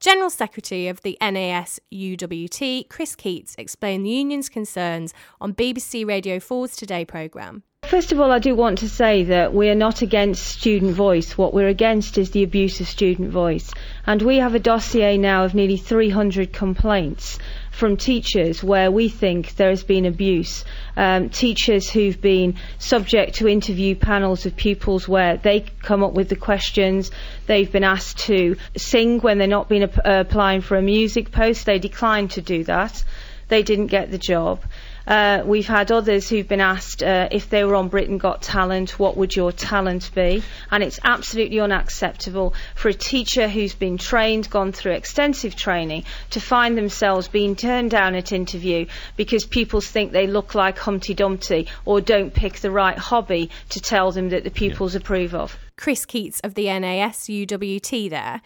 General 0.00 0.30
Secretary 0.30 0.88
of 0.88 1.02
the 1.02 1.18
NASUWT, 1.20 2.88
Chris 2.88 3.14
Keates, 3.14 3.54
explained 3.58 4.06
the 4.06 4.10
union's 4.10 4.48
concerns 4.48 5.12
on 5.42 5.52
BBC 5.52 6.06
Radio 6.06 6.38
4's 6.38 6.74
Today 6.74 7.04
programme. 7.04 7.64
First 7.90 8.12
of 8.12 8.20
all, 8.20 8.30
I 8.30 8.38
do 8.38 8.54
want 8.54 8.78
to 8.78 8.88
say 8.88 9.24
that 9.24 9.52
we 9.52 9.68
are 9.68 9.74
not 9.74 10.00
against 10.00 10.46
student 10.46 10.94
voice. 10.94 11.36
What 11.36 11.52
we're 11.52 11.66
against 11.66 12.18
is 12.18 12.30
the 12.30 12.44
abuse 12.44 12.80
of 12.80 12.86
student 12.86 13.32
voice. 13.32 13.72
And 14.06 14.22
we 14.22 14.36
have 14.36 14.54
a 14.54 14.60
dossier 14.60 15.18
now 15.18 15.44
of 15.44 15.56
nearly 15.56 15.76
300 15.76 16.52
complaints 16.52 17.40
from 17.72 17.96
teachers 17.96 18.62
where 18.62 18.92
we 18.92 19.08
think 19.08 19.56
there 19.56 19.70
has 19.70 19.82
been 19.82 20.06
abuse. 20.06 20.64
Um, 20.96 21.30
teachers 21.30 21.90
who've 21.90 22.20
been 22.20 22.54
subject 22.78 23.34
to 23.36 23.48
interview 23.48 23.96
panels 23.96 24.46
of 24.46 24.54
pupils 24.54 25.08
where 25.08 25.38
they 25.38 25.66
come 25.82 26.04
up 26.04 26.12
with 26.12 26.28
the 26.28 26.36
questions. 26.36 27.10
They've 27.46 27.72
been 27.72 27.82
asked 27.82 28.18
to 28.26 28.56
sing 28.76 29.18
when 29.18 29.38
they're 29.38 29.48
not 29.48 29.68
been 29.68 29.82
ap- 29.82 29.98
applying 30.04 30.60
for 30.60 30.76
a 30.76 30.82
music 30.82 31.32
post. 31.32 31.66
They 31.66 31.80
declined 31.80 32.30
to 32.32 32.40
do 32.40 32.62
that. 32.64 33.02
They 33.48 33.64
didn't 33.64 33.88
get 33.88 34.12
the 34.12 34.18
job. 34.18 34.62
Uh, 35.10 35.42
we've 35.44 35.66
had 35.66 35.90
others 35.90 36.28
who've 36.28 36.46
been 36.46 36.60
asked 36.60 37.02
uh, 37.02 37.28
if 37.32 37.50
they 37.50 37.64
were 37.64 37.74
on 37.74 37.88
Britain 37.88 38.16
Got 38.16 38.42
Talent, 38.42 38.96
what 38.96 39.16
would 39.16 39.34
your 39.34 39.50
talent 39.50 40.12
be? 40.14 40.44
And 40.70 40.84
it's 40.84 41.00
absolutely 41.02 41.58
unacceptable 41.58 42.54
for 42.76 42.90
a 42.90 42.94
teacher 42.94 43.48
who's 43.48 43.74
been 43.74 43.98
trained, 43.98 44.48
gone 44.48 44.70
through 44.70 44.92
extensive 44.92 45.56
training, 45.56 46.04
to 46.30 46.40
find 46.40 46.78
themselves 46.78 47.26
being 47.26 47.56
turned 47.56 47.90
down 47.90 48.14
at 48.14 48.30
interview 48.30 48.86
because 49.16 49.44
pupils 49.44 49.88
think 49.88 50.12
they 50.12 50.28
look 50.28 50.54
like 50.54 50.78
Humpty 50.78 51.14
Dumpty 51.14 51.66
or 51.84 52.00
don't 52.00 52.32
pick 52.32 52.60
the 52.60 52.70
right 52.70 52.96
hobby 52.96 53.50
to 53.70 53.80
tell 53.80 54.12
them 54.12 54.28
that 54.28 54.44
the 54.44 54.50
pupils 54.52 54.94
yeah. 54.94 55.00
approve 55.00 55.34
of. 55.34 55.58
Chris 55.76 56.06
Keates 56.06 56.38
of 56.44 56.54
the 56.54 56.66
NASUWT 56.66 58.10
there. 58.10 58.42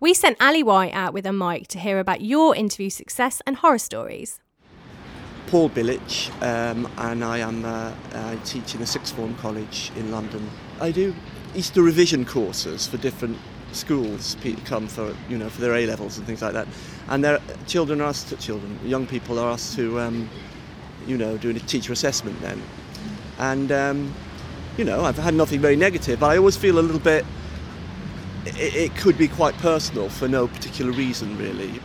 We 0.00 0.14
sent 0.14 0.42
Ali 0.42 0.64
White 0.64 0.94
out 0.94 1.14
with 1.14 1.26
a 1.26 1.32
mic 1.32 1.68
to 1.68 1.78
hear 1.78 2.00
about 2.00 2.22
your 2.22 2.56
interview 2.56 2.90
success 2.90 3.40
and 3.46 3.54
horror 3.54 3.78
stories. 3.78 4.40
Paul 5.48 5.70
Billich, 5.70 6.30
um, 6.42 6.86
and 6.98 7.24
I 7.24 7.38
am 7.38 7.64
uh, 7.64 7.94
I 8.12 8.36
teach 8.44 8.74
in 8.74 8.82
a 8.82 8.86
sixth 8.86 9.16
form 9.16 9.34
college 9.36 9.90
in 9.96 10.10
London. 10.10 10.46
I 10.78 10.90
do 10.90 11.14
Easter 11.54 11.80
revision 11.80 12.26
courses 12.26 12.86
for 12.86 12.98
different 12.98 13.38
schools. 13.72 14.34
People 14.42 14.62
come 14.66 14.88
for 14.88 15.16
you 15.26 15.38
know 15.38 15.48
for 15.48 15.62
their 15.62 15.74
A 15.74 15.86
levels 15.86 16.18
and 16.18 16.26
things 16.26 16.42
like 16.42 16.52
that, 16.52 16.68
and 17.08 17.24
their 17.24 17.40
children 17.66 18.02
are 18.02 18.08
asked, 18.08 18.28
to, 18.28 18.36
children, 18.36 18.78
young 18.84 19.06
people 19.06 19.38
are 19.38 19.50
asked 19.50 19.74
to 19.76 19.98
um, 19.98 20.28
you 21.06 21.16
know 21.16 21.38
do 21.38 21.48
a 21.48 21.54
teacher 21.54 21.94
assessment 21.94 22.38
then, 22.42 22.60
and 23.38 23.72
um, 23.72 24.14
you 24.76 24.84
know 24.84 25.02
I've 25.02 25.16
had 25.16 25.32
nothing 25.32 25.60
very 25.60 25.76
negative, 25.76 26.20
but 26.20 26.26
I 26.26 26.36
always 26.36 26.58
feel 26.58 26.78
a 26.78 26.82
little 26.82 27.00
bit. 27.00 27.24
It, 28.44 28.74
it 28.74 28.96
could 28.96 29.16
be 29.16 29.28
quite 29.28 29.56
personal 29.56 30.10
for 30.10 30.28
no 30.28 30.46
particular 30.46 30.92
reason, 30.92 31.38
really. 31.38 31.80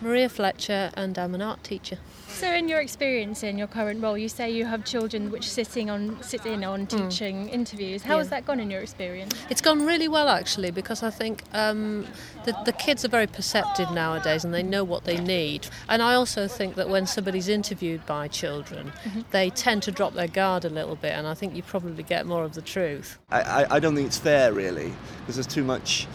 Maria 0.00 0.28
Fletcher, 0.28 0.90
and 0.94 1.18
I'm 1.18 1.34
an 1.34 1.42
art 1.42 1.62
teacher. 1.62 1.98
So, 2.28 2.50
in 2.50 2.68
your 2.68 2.80
experience 2.80 3.42
in 3.42 3.58
your 3.58 3.66
current 3.66 4.02
role, 4.02 4.16
you 4.16 4.28
say 4.28 4.50
you 4.50 4.64
have 4.64 4.84
children 4.84 5.30
which 5.30 5.48
sitting 5.48 5.90
on 5.90 6.22
sit 6.22 6.46
in 6.46 6.64
on 6.64 6.86
teaching 6.86 7.48
mm. 7.48 7.52
interviews. 7.52 8.02
How 8.02 8.14
yeah. 8.14 8.18
has 8.18 8.30
that 8.30 8.46
gone 8.46 8.60
in 8.60 8.70
your 8.70 8.80
experience? 8.80 9.34
It's 9.50 9.60
gone 9.60 9.84
really 9.84 10.08
well 10.08 10.28
actually 10.28 10.70
because 10.70 11.02
I 11.02 11.10
think 11.10 11.42
um, 11.52 12.06
the, 12.44 12.56
the 12.64 12.72
kids 12.72 13.04
are 13.04 13.08
very 13.08 13.26
perceptive 13.26 13.90
nowadays 13.90 14.44
and 14.44 14.54
they 14.54 14.62
know 14.62 14.84
what 14.84 15.04
they 15.04 15.18
need. 15.18 15.66
And 15.88 16.00
I 16.00 16.14
also 16.14 16.48
think 16.48 16.76
that 16.76 16.88
when 16.88 17.06
somebody's 17.06 17.48
interviewed 17.48 18.06
by 18.06 18.28
children, 18.28 18.92
mm-hmm. 19.04 19.20
they 19.32 19.50
tend 19.50 19.82
to 19.82 19.92
drop 19.92 20.14
their 20.14 20.28
guard 20.28 20.64
a 20.64 20.70
little 20.70 20.96
bit, 20.96 21.12
and 21.12 21.26
I 21.26 21.34
think 21.34 21.54
you 21.54 21.62
probably 21.62 22.04
get 22.04 22.26
more 22.26 22.44
of 22.44 22.54
the 22.54 22.62
truth. 22.62 23.18
I, 23.30 23.40
I, 23.42 23.76
I 23.76 23.80
don't 23.80 23.94
think 23.94 24.06
it's 24.06 24.18
fair 24.18 24.52
really 24.52 24.92
because 25.20 25.34
there's 25.36 25.46
too 25.46 25.64
much 25.64 26.06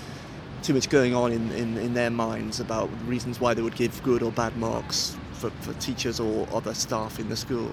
too 0.65 0.73
much 0.73 0.89
going 0.89 1.13
on 1.13 1.31
in, 1.31 1.51
in, 1.51 1.77
in 1.77 1.93
their 1.93 2.09
minds 2.09 2.59
about 2.59 2.89
reasons 3.05 3.39
why 3.39 3.53
they 3.53 3.61
would 3.61 3.75
give 3.75 4.01
good 4.01 4.23
or 4.23 4.31
bad 4.31 4.57
marks 4.57 5.15
for, 5.33 5.51
for 5.61 5.73
teachers 5.73 6.19
or 6.19 6.47
other 6.51 6.73
staff 6.73 7.19
in 7.19 7.29
the 7.29 7.35
school. 7.35 7.69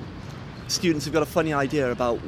Students 0.69 1.07
have 1.07 1.15
got 1.15 1.23
a 1.23 1.27
funny 1.27 1.55
idea 1.55 1.91
about, 1.91 2.21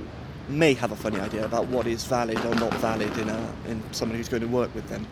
may 0.49 0.73
have 0.73 0.91
a 0.91 0.97
funny 0.97 1.21
idea 1.21 1.45
about 1.45 1.67
what 1.69 1.87
is 1.87 2.05
valid 2.05 2.39
or 2.47 2.55
not 2.55 2.73
valid 2.75 3.15
in, 3.19 3.29
a, 3.29 3.53
in 3.69 3.83
somebody 3.93 4.19
who's 4.19 4.31
going 4.31 4.41
to 4.41 4.49
work 4.49 4.75
with 4.75 4.89
them. 4.89 5.07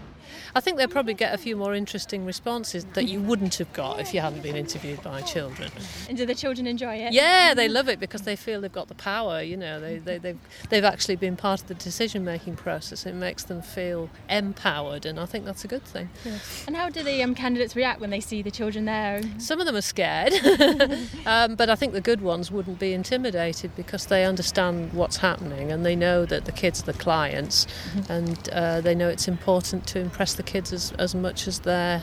I 0.54 0.60
think 0.60 0.76
they'll 0.76 0.88
probably 0.88 1.14
get 1.14 1.34
a 1.34 1.38
few 1.38 1.56
more 1.56 1.74
interesting 1.74 2.26
responses 2.26 2.84
that 2.92 3.04
you 3.04 3.20
wouldn't 3.20 3.56
have 3.56 3.72
got 3.72 4.00
if 4.00 4.12
you 4.12 4.20
hadn't 4.20 4.42
been 4.42 4.56
interviewed 4.56 5.02
by 5.02 5.22
children. 5.22 5.70
And 6.08 6.18
do 6.18 6.26
the 6.26 6.34
children 6.34 6.66
enjoy 6.66 6.96
it? 6.96 7.12
Yeah, 7.12 7.54
they 7.54 7.68
love 7.68 7.88
it 7.88 7.98
because 7.98 8.22
they 8.22 8.36
feel 8.36 8.60
they've 8.60 8.72
got 8.72 8.88
the 8.88 8.94
power. 8.94 9.42
You 9.42 9.56
know, 9.56 9.80
they, 9.80 9.98
they, 9.98 10.18
they've 10.18 10.38
they've 10.68 10.84
actually 10.84 11.16
been 11.16 11.36
part 11.36 11.62
of 11.62 11.68
the 11.68 11.74
decision 11.74 12.24
making 12.24 12.56
process. 12.56 13.06
It 13.06 13.14
makes 13.14 13.44
them 13.44 13.62
feel 13.62 14.10
empowered, 14.28 15.06
and 15.06 15.18
I 15.18 15.26
think 15.26 15.44
that's 15.44 15.64
a 15.64 15.68
good 15.68 15.84
thing. 15.84 16.10
Yes. 16.24 16.64
And 16.66 16.76
how 16.76 16.90
do 16.90 17.02
the 17.02 17.22
um, 17.22 17.34
candidates 17.34 17.74
react 17.74 18.00
when 18.00 18.10
they 18.10 18.20
see 18.20 18.42
the 18.42 18.50
children 18.50 18.84
there? 18.84 19.22
Some 19.38 19.60
of 19.60 19.66
them 19.66 19.76
are 19.76 19.80
scared, 19.80 20.34
um, 21.26 21.54
but 21.54 21.70
I 21.70 21.74
think 21.74 21.92
the 21.92 22.00
good 22.00 22.20
ones 22.20 22.50
wouldn't 22.50 22.78
be 22.78 22.92
intimidated 22.92 23.74
because 23.76 24.06
they 24.06 24.24
understand 24.24 24.92
what's 24.92 25.16
happening 25.18 25.72
and 25.72 25.84
they 25.84 25.96
know 25.96 26.26
that 26.26 26.44
the 26.44 26.52
kids 26.52 26.82
are 26.82 26.92
the 26.92 26.98
clients, 26.98 27.66
mm-hmm. 27.94 28.12
and 28.12 28.48
uh, 28.50 28.80
they 28.80 28.94
know 28.94 29.08
it's 29.08 29.28
important 29.28 29.86
to 29.88 29.98
impress 29.98 30.34
the 30.34 30.41
the 30.42 30.50
kids 30.50 30.72
as, 30.72 30.92
as 30.92 31.14
much 31.14 31.46
as 31.46 31.60
their 31.60 32.02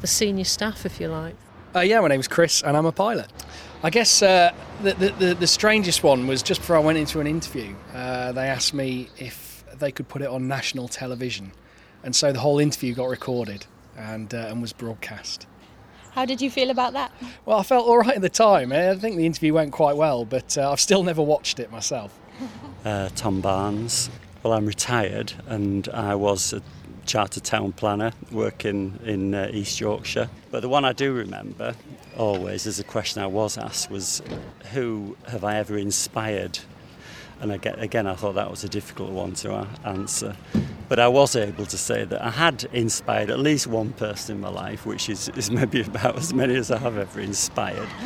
the 0.00 0.06
senior 0.06 0.44
staff, 0.44 0.86
if 0.86 1.00
you 1.00 1.08
like. 1.08 1.34
Uh, 1.74 1.80
yeah, 1.80 2.00
my 2.00 2.08
name's 2.08 2.28
Chris, 2.28 2.62
and 2.62 2.76
I'm 2.76 2.86
a 2.86 2.92
pilot. 2.92 3.30
I 3.82 3.90
guess 3.90 4.22
uh, 4.22 4.52
the, 4.82 4.94
the, 4.94 5.34
the 5.34 5.46
strangest 5.46 6.02
one 6.02 6.26
was 6.26 6.42
just 6.42 6.60
before 6.60 6.76
I 6.76 6.80
went 6.80 6.98
into 6.98 7.20
an 7.20 7.26
interview. 7.26 7.74
Uh, 7.94 8.32
they 8.32 8.48
asked 8.48 8.74
me 8.74 9.08
if 9.18 9.64
they 9.78 9.92
could 9.92 10.08
put 10.08 10.22
it 10.22 10.28
on 10.28 10.48
national 10.48 10.88
television, 10.88 11.52
and 12.02 12.14
so 12.14 12.32
the 12.32 12.40
whole 12.40 12.58
interview 12.58 12.94
got 12.94 13.08
recorded 13.08 13.66
and 13.96 14.32
uh, 14.34 14.48
and 14.48 14.62
was 14.62 14.72
broadcast. 14.72 15.46
How 16.12 16.24
did 16.24 16.40
you 16.40 16.50
feel 16.50 16.70
about 16.70 16.92
that? 16.94 17.12
Well, 17.46 17.58
I 17.58 17.62
felt 17.62 17.86
all 17.86 17.98
right 17.98 18.16
at 18.16 18.22
the 18.22 18.28
time. 18.28 18.72
I 18.72 18.96
think 18.96 19.16
the 19.16 19.26
interview 19.26 19.54
went 19.54 19.72
quite 19.72 19.96
well, 19.96 20.24
but 20.24 20.58
uh, 20.58 20.72
I've 20.72 20.80
still 20.80 21.04
never 21.04 21.22
watched 21.22 21.58
it 21.58 21.70
myself. 21.70 22.16
Uh, 22.82 23.10
Tom 23.14 23.42
Barnes. 23.42 24.08
Well, 24.42 24.54
I'm 24.54 24.64
retired, 24.64 25.34
and 25.46 25.86
I 25.90 26.14
was 26.14 26.54
a 27.00 27.06
chartered 27.06 27.44
town 27.44 27.72
planner 27.72 28.12
working 28.30 28.98
in 29.04 29.34
uh, 29.34 29.50
East 29.52 29.80
Yorkshire. 29.80 30.28
But 30.50 30.60
the 30.60 30.68
one 30.68 30.84
I 30.84 30.92
do 30.92 31.12
remember 31.12 31.74
always 32.16 32.66
as 32.66 32.78
a 32.78 32.84
question 32.84 33.22
I 33.22 33.26
was 33.26 33.56
asked 33.58 33.90
was, 33.90 34.22
Who 34.72 35.16
have 35.28 35.44
I 35.44 35.56
ever 35.56 35.76
inspired? 35.76 36.58
And 37.40 37.52
again, 37.52 38.06
I 38.06 38.14
thought 38.14 38.34
that 38.34 38.50
was 38.50 38.64
a 38.64 38.68
difficult 38.68 39.12
one 39.12 39.32
to 39.34 39.66
answer. 39.84 40.36
But 40.90 40.98
I 40.98 41.08
was 41.08 41.36
able 41.36 41.64
to 41.66 41.78
say 41.78 42.04
that 42.04 42.20
I 42.20 42.30
had 42.30 42.64
inspired 42.72 43.30
at 43.30 43.38
least 43.38 43.66
one 43.66 43.92
person 43.92 44.34
in 44.34 44.40
my 44.42 44.50
life, 44.50 44.84
which 44.84 45.08
is, 45.08 45.30
is 45.30 45.50
maybe 45.50 45.80
about 45.92 46.18
as 46.18 46.34
many 46.34 46.56
as 46.56 46.70
I 46.70 46.78
have 46.78 46.98
ever 46.98 47.20
inspired. 47.20 47.88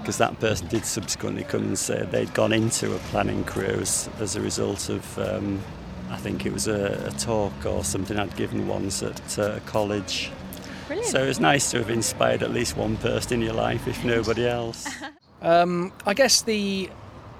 Because 0.00 0.16
that 0.16 0.40
person 0.40 0.66
did 0.68 0.86
subsequently 0.86 1.44
come 1.44 1.60
and 1.64 1.78
say 1.78 2.08
they'd 2.10 2.32
gone 2.32 2.54
into 2.54 2.96
a 2.96 2.98
planning 3.10 3.44
career 3.44 3.78
as, 3.78 4.08
as 4.18 4.34
a 4.34 4.40
result 4.40 4.88
of 4.88 5.18
um, 5.18 5.60
I 6.10 6.16
think 6.16 6.44
it 6.44 6.52
was 6.52 6.66
a, 6.66 7.06
a 7.06 7.10
talk 7.18 7.64
or 7.64 7.84
something 7.84 8.18
I'd 8.18 8.34
given 8.36 8.66
once 8.66 9.02
at 9.02 9.38
uh, 9.38 9.60
college. 9.60 10.30
Brilliant. 10.88 11.08
So 11.08 11.22
it 11.22 11.28
was 11.28 11.38
nice 11.38 11.70
to 11.70 11.78
have 11.78 11.88
inspired 11.88 12.42
at 12.42 12.50
least 12.50 12.76
one 12.76 12.96
person 12.96 13.34
in 13.34 13.42
your 13.42 13.54
life, 13.54 13.86
if 13.86 14.04
nobody 14.04 14.46
else. 14.46 14.88
um, 15.42 15.92
I 16.04 16.14
guess 16.14 16.42
the 16.42 16.90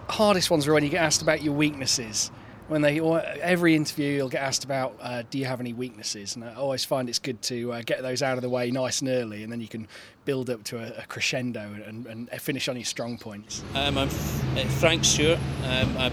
hardest 0.08 0.52
ones 0.52 0.68
are 0.68 0.74
when 0.74 0.84
you 0.84 0.88
get 0.88 1.02
asked 1.02 1.20
about 1.20 1.42
your 1.42 1.54
weaknesses. 1.54 2.30
When 2.68 2.82
they 2.82 3.00
every 3.00 3.74
interview, 3.74 4.12
you'll 4.12 4.28
get 4.28 4.42
asked 4.42 4.62
about, 4.62 4.96
uh, 5.00 5.24
do 5.28 5.38
you 5.38 5.46
have 5.46 5.58
any 5.58 5.72
weaknesses? 5.72 6.36
And 6.36 6.44
I 6.44 6.54
always 6.54 6.84
find 6.84 7.08
it's 7.08 7.18
good 7.18 7.42
to 7.42 7.72
uh, 7.72 7.82
get 7.84 8.02
those 8.02 8.22
out 8.22 8.38
of 8.38 8.42
the 8.42 8.48
way 8.48 8.70
nice 8.70 9.00
and 9.00 9.10
early, 9.10 9.42
and 9.42 9.50
then 9.50 9.60
you 9.60 9.66
can 9.66 9.88
build 10.24 10.48
up 10.48 10.62
to 10.64 10.78
a, 10.78 11.02
a 11.02 11.06
crescendo 11.08 11.62
and, 11.84 12.06
and, 12.06 12.30
finish 12.40 12.68
on 12.68 12.76
your 12.76 12.84
strong 12.84 13.18
points. 13.18 13.64
Um, 13.74 13.98
I'm 13.98 14.08
Frank 14.08 15.04
Stewart. 15.04 15.40
Um, 15.64 15.96
I 15.98 16.12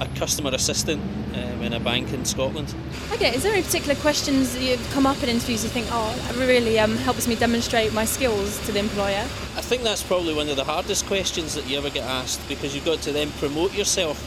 a 0.00 0.08
customer 0.18 0.50
assistant 0.54 1.02
um, 1.34 1.62
in 1.62 1.74
a 1.74 1.80
bank 1.80 2.12
in 2.12 2.24
Scotland. 2.24 2.74
Okay, 3.12 3.34
is 3.34 3.42
there 3.42 3.52
any 3.52 3.62
particular 3.62 3.94
questions 3.96 4.54
that 4.54 4.62
you've 4.62 4.90
come 4.92 5.06
up 5.06 5.22
in 5.22 5.28
interviews 5.28 5.62
you 5.62 5.70
think, 5.70 5.86
oh, 5.90 6.16
that 6.26 6.36
really 6.36 6.78
um, 6.78 6.96
helps 6.96 7.28
me 7.28 7.34
demonstrate 7.34 7.92
my 7.92 8.04
skills 8.04 8.64
to 8.66 8.72
the 8.72 8.78
employer? 8.78 9.20
I 9.56 9.60
think 9.60 9.82
that's 9.82 10.02
probably 10.02 10.34
one 10.34 10.48
of 10.48 10.56
the 10.56 10.64
hardest 10.64 11.06
questions 11.06 11.54
that 11.54 11.68
you 11.68 11.76
ever 11.76 11.90
get 11.90 12.04
asked 12.04 12.46
because 12.48 12.74
you've 12.74 12.86
got 12.86 13.00
to 13.02 13.12
then 13.12 13.30
promote 13.32 13.74
yourself. 13.74 14.18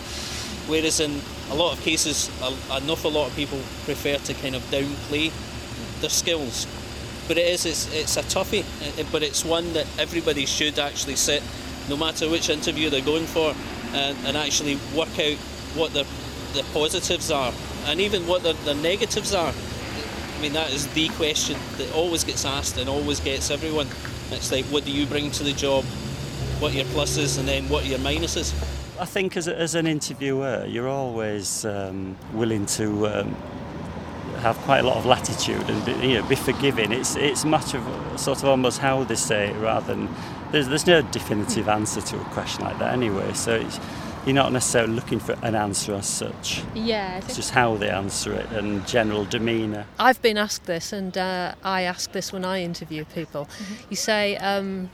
Whereas 0.67 0.99
in 0.99 1.19
a 1.49 1.55
lot 1.55 1.77
of 1.77 1.83
cases, 1.83 2.29
an 2.41 2.89
awful 2.89 3.11
lot 3.11 3.27
of 3.27 3.35
people 3.35 3.59
prefer 3.83 4.17
to 4.17 4.33
kind 4.35 4.55
of 4.55 4.61
downplay 4.69 5.31
their 6.01 6.09
skills. 6.09 6.67
But 7.27 7.37
it 7.37 7.47
is, 7.47 7.65
it's, 7.65 7.93
it's 7.93 8.17
a 8.17 8.21
toughie, 8.21 8.63
but 9.11 9.23
it's 9.23 9.43
one 9.43 9.73
that 9.73 9.87
everybody 9.97 10.45
should 10.45 10.77
actually 10.77 11.15
sit, 11.15 11.41
no 11.89 11.97
matter 11.97 12.29
which 12.29 12.49
interview 12.49 12.89
they're 12.89 13.01
going 13.01 13.25
for, 13.25 13.55
and, 13.93 14.17
and 14.25 14.37
actually 14.37 14.77
work 14.95 15.17
out 15.19 15.37
what 15.75 15.93
the, 15.93 16.05
the 16.53 16.63
positives 16.73 17.31
are 17.31 17.53
and 17.85 17.99
even 17.99 18.25
what 18.27 18.43
the, 18.43 18.53
the 18.65 18.75
negatives 18.75 19.33
are. 19.33 19.53
I 20.37 20.41
mean, 20.41 20.53
that 20.53 20.71
is 20.71 20.87
the 20.93 21.09
question 21.09 21.57
that 21.77 21.93
always 21.93 22.23
gets 22.23 22.45
asked 22.45 22.77
and 22.77 22.89
always 22.89 23.19
gets 23.19 23.49
everyone. 23.49 23.87
It's 24.31 24.51
like, 24.51 24.65
what 24.65 24.85
do 24.85 24.91
you 24.91 25.05
bring 25.05 25.31
to 25.31 25.43
the 25.43 25.53
job? 25.53 25.83
What 26.59 26.73
are 26.73 26.75
your 26.75 26.85
pluses 26.85 27.39
and 27.39 27.47
then 27.47 27.69
what 27.69 27.83
are 27.83 27.87
your 27.87 27.99
minuses? 27.99 28.53
I 28.99 29.05
think 29.05 29.35
as, 29.35 29.47
a, 29.47 29.57
as 29.57 29.75
an 29.75 29.87
interviewer, 29.87 30.65
you're 30.67 30.87
always 30.87 31.65
um, 31.65 32.15
willing 32.33 32.65
to 32.67 33.07
um, 33.07 33.35
have 34.43 34.57
quite 34.59 34.79
a 34.79 34.83
lot 34.83 34.97
of 34.97 35.05
latitude 35.05 35.69
and 35.69 36.03
you 36.03 36.19
know, 36.19 36.27
be 36.27 36.35
forgiving. 36.35 36.91
It's 36.91 37.15
it's 37.15 37.43
a 37.43 37.47
matter 37.47 37.77
of 37.77 38.19
sort 38.19 38.39
of 38.39 38.49
almost 38.49 38.79
how 38.79 39.03
they 39.03 39.15
say 39.15 39.49
it 39.49 39.55
rather 39.55 39.95
than 39.95 40.09
there's 40.51 40.67
there's 40.67 40.85
no 40.85 41.01
definitive 41.01 41.67
answer 41.69 42.01
to 42.01 42.19
a 42.19 42.23
question 42.25 42.65
like 42.65 42.77
that 42.79 42.93
anyway. 42.93 43.33
So 43.33 43.55
it's 43.55 43.79
you're 44.25 44.35
not 44.35 44.51
necessarily 44.51 44.93
looking 44.93 45.19
for 45.19 45.33
an 45.41 45.55
answer 45.55 45.93
as 45.93 46.07
such. 46.07 46.63
Yeah. 46.73 47.17
It's 47.17 47.35
just 47.35 47.51
how 47.51 47.75
they 47.75 47.89
answer 47.89 48.33
it 48.33 48.49
and 48.51 48.85
general 48.87 49.25
demeanour. 49.25 49.85
I've 49.99 50.21
been 50.21 50.37
asked 50.37 50.65
this, 50.65 50.93
and 50.93 51.17
uh, 51.17 51.55
I 51.63 51.81
ask 51.81 52.11
this 52.11 52.31
when 52.31 52.45
I 52.45 52.61
interview 52.61 53.05
people. 53.05 53.45
Mm-hmm. 53.45 53.73
You 53.89 53.95
say, 53.95 54.37
um, 54.37 54.89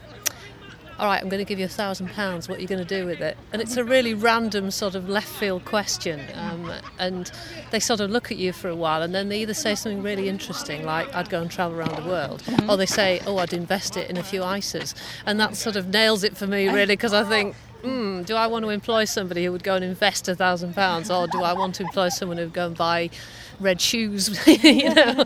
all 1.00 1.06
right, 1.06 1.22
I'm 1.22 1.30
going 1.30 1.38
to 1.38 1.48
give 1.48 1.58
you 1.58 1.64
a 1.64 1.68
thousand 1.68 2.10
pounds. 2.10 2.46
What 2.46 2.58
are 2.58 2.60
you 2.60 2.68
going 2.68 2.84
to 2.86 2.98
do 2.98 3.06
with 3.06 3.22
it? 3.22 3.38
And 3.54 3.62
it's 3.62 3.78
a 3.78 3.84
really 3.84 4.12
random 4.12 4.70
sort 4.70 4.94
of 4.94 5.08
left 5.08 5.28
field 5.28 5.64
question. 5.64 6.20
Um, 6.34 6.70
and 6.98 7.32
they 7.70 7.80
sort 7.80 8.00
of 8.00 8.10
look 8.10 8.30
at 8.30 8.36
you 8.36 8.52
for 8.52 8.68
a 8.68 8.76
while 8.76 9.00
and 9.00 9.14
then 9.14 9.30
they 9.30 9.40
either 9.40 9.54
say 9.54 9.74
something 9.74 10.02
really 10.02 10.28
interesting, 10.28 10.84
like 10.84 11.12
I'd 11.14 11.30
go 11.30 11.40
and 11.40 11.50
travel 11.50 11.78
around 11.78 11.96
the 11.96 12.06
world, 12.06 12.42
mm-hmm. 12.42 12.68
or 12.68 12.76
they 12.76 12.84
say, 12.84 13.22
oh, 13.26 13.38
I'd 13.38 13.54
invest 13.54 13.96
it 13.96 14.10
in 14.10 14.18
a 14.18 14.22
few 14.22 14.42
ISAs. 14.42 14.94
And 15.24 15.40
that 15.40 15.56
sort 15.56 15.76
of 15.76 15.88
nails 15.88 16.22
it 16.22 16.36
for 16.36 16.46
me, 16.46 16.68
really, 16.68 16.96
because 16.96 17.14
I 17.14 17.24
think, 17.24 17.56
mm, 17.82 18.26
do 18.26 18.34
I 18.34 18.46
want 18.46 18.64
to 18.64 18.70
employ 18.70 19.04
somebody 19.04 19.44
who 19.44 19.52
would 19.52 19.62
go 19.62 19.74
and 19.74 19.84
invest 19.84 20.28
a 20.28 20.34
thousand 20.34 20.74
pounds, 20.74 21.10
or 21.10 21.26
do 21.26 21.42
I 21.42 21.52
want 21.52 21.74
to 21.76 21.82
employ 21.82 22.08
someone 22.08 22.38
who 22.38 22.44
would 22.44 22.52
go 22.52 22.66
and 22.66 22.76
buy 22.76 23.10
red 23.58 23.80
shoes? 23.80 24.46
you 24.64 24.94
know. 24.94 25.24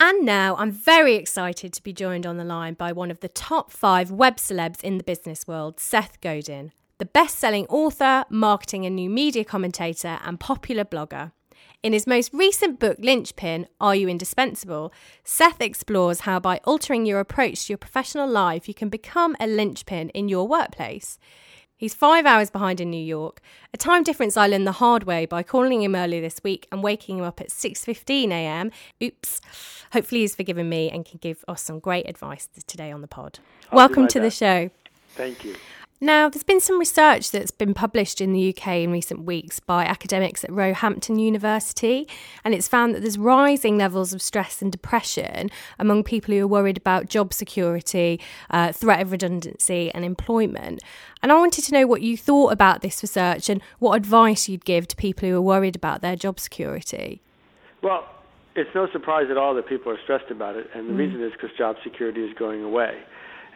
and 0.00 0.24
now 0.24 0.56
I'm 0.56 0.70
very 0.70 1.14
excited 1.14 1.72
to 1.72 1.82
be 1.82 1.92
joined 1.92 2.26
on 2.26 2.36
the 2.36 2.44
line 2.44 2.74
by 2.74 2.92
one 2.92 3.10
of 3.10 3.20
the 3.20 3.28
top 3.28 3.70
five 3.70 4.10
web 4.10 4.36
celebs 4.36 4.82
in 4.82 4.98
the 4.98 5.04
business 5.04 5.46
world, 5.46 5.80
Seth 5.80 6.20
Godin, 6.20 6.72
the 6.98 7.06
best 7.06 7.38
selling 7.38 7.66
author, 7.66 8.24
marketing 8.30 8.86
and 8.86 8.96
new 8.96 9.10
media 9.10 9.44
commentator, 9.44 10.18
and 10.24 10.40
popular 10.40 10.84
blogger. 10.84 11.32
In 11.82 11.92
his 11.92 12.06
most 12.06 12.32
recent 12.32 12.80
book, 12.80 12.96
Linchpin 12.98 13.68
Are 13.80 13.94
You 13.94 14.08
Indispensable? 14.08 14.92
Seth 15.22 15.60
explores 15.60 16.20
how 16.20 16.40
by 16.40 16.60
altering 16.64 17.06
your 17.06 17.20
approach 17.20 17.66
to 17.66 17.72
your 17.72 17.78
professional 17.78 18.28
life, 18.28 18.66
you 18.66 18.74
can 18.74 18.88
become 18.88 19.36
a 19.38 19.46
linchpin 19.46 20.08
in 20.10 20.28
your 20.28 20.48
workplace. 20.48 21.18
He's 21.76 21.92
five 21.92 22.24
hours 22.24 22.48
behind 22.48 22.80
in 22.80 22.90
New 22.90 23.04
York. 23.04 23.40
A 23.74 23.76
time 23.76 24.02
difference 24.02 24.36
I 24.36 24.46
learned 24.46 24.66
the 24.66 24.72
hard 24.72 25.04
way 25.04 25.26
by 25.26 25.42
calling 25.42 25.82
him 25.82 25.94
earlier 25.94 26.22
this 26.22 26.40
week 26.42 26.66
and 26.72 26.82
waking 26.82 27.18
him 27.18 27.24
up 27.24 27.40
at 27.40 27.50
6:15 27.50 28.30
a.m. 28.30 28.70
Oops. 29.02 29.40
Hopefully 29.92 30.22
he's 30.22 30.34
forgiven 30.34 30.70
me 30.70 30.90
and 30.90 31.04
can 31.04 31.18
give 31.18 31.44
us 31.46 31.62
some 31.62 31.78
great 31.78 32.08
advice 32.08 32.48
today 32.66 32.90
on 32.90 33.02
the 33.02 33.08
pod. 33.08 33.40
I'll 33.70 33.76
Welcome 33.76 34.08
to 34.08 34.20
the 34.20 34.30
show. 34.30 34.70
Thank 35.10 35.44
you. 35.44 35.54
Now, 36.00 36.28
there's 36.28 36.42
been 36.42 36.60
some 36.60 36.78
research 36.78 37.30
that's 37.30 37.50
been 37.50 37.72
published 37.72 38.20
in 38.20 38.34
the 38.34 38.50
UK 38.50 38.68
in 38.82 38.92
recent 38.92 39.22
weeks 39.22 39.60
by 39.60 39.86
academics 39.86 40.44
at 40.44 40.52
Roehampton 40.52 41.18
University, 41.18 42.06
and 42.44 42.52
it's 42.52 42.68
found 42.68 42.94
that 42.94 43.00
there's 43.00 43.16
rising 43.16 43.78
levels 43.78 44.12
of 44.12 44.20
stress 44.20 44.60
and 44.60 44.70
depression 44.70 45.50
among 45.78 46.04
people 46.04 46.34
who 46.34 46.44
are 46.44 46.46
worried 46.46 46.76
about 46.76 47.08
job 47.08 47.32
security, 47.32 48.20
uh, 48.50 48.72
threat 48.72 49.00
of 49.00 49.10
redundancy, 49.10 49.90
and 49.94 50.04
employment. 50.04 50.82
And 51.22 51.32
I 51.32 51.36
wanted 51.36 51.64
to 51.64 51.72
know 51.72 51.86
what 51.86 52.02
you 52.02 52.18
thought 52.18 52.52
about 52.52 52.82
this 52.82 53.02
research 53.02 53.48
and 53.48 53.62
what 53.78 53.94
advice 53.94 54.50
you'd 54.50 54.66
give 54.66 54.86
to 54.88 54.96
people 54.96 55.26
who 55.26 55.34
are 55.34 55.40
worried 55.40 55.76
about 55.76 56.02
their 56.02 56.14
job 56.14 56.38
security. 56.38 57.22
Well, 57.82 58.06
it's 58.54 58.70
no 58.74 58.86
surprise 58.92 59.28
at 59.30 59.38
all 59.38 59.54
that 59.54 59.66
people 59.66 59.92
are 59.92 59.98
stressed 60.02 60.30
about 60.30 60.56
it, 60.56 60.68
and 60.74 60.90
the 60.90 60.92
mm. 60.92 60.98
reason 60.98 61.22
is 61.22 61.32
because 61.32 61.56
job 61.56 61.76
security 61.82 62.22
is 62.22 62.34
going 62.38 62.62
away. 62.62 63.00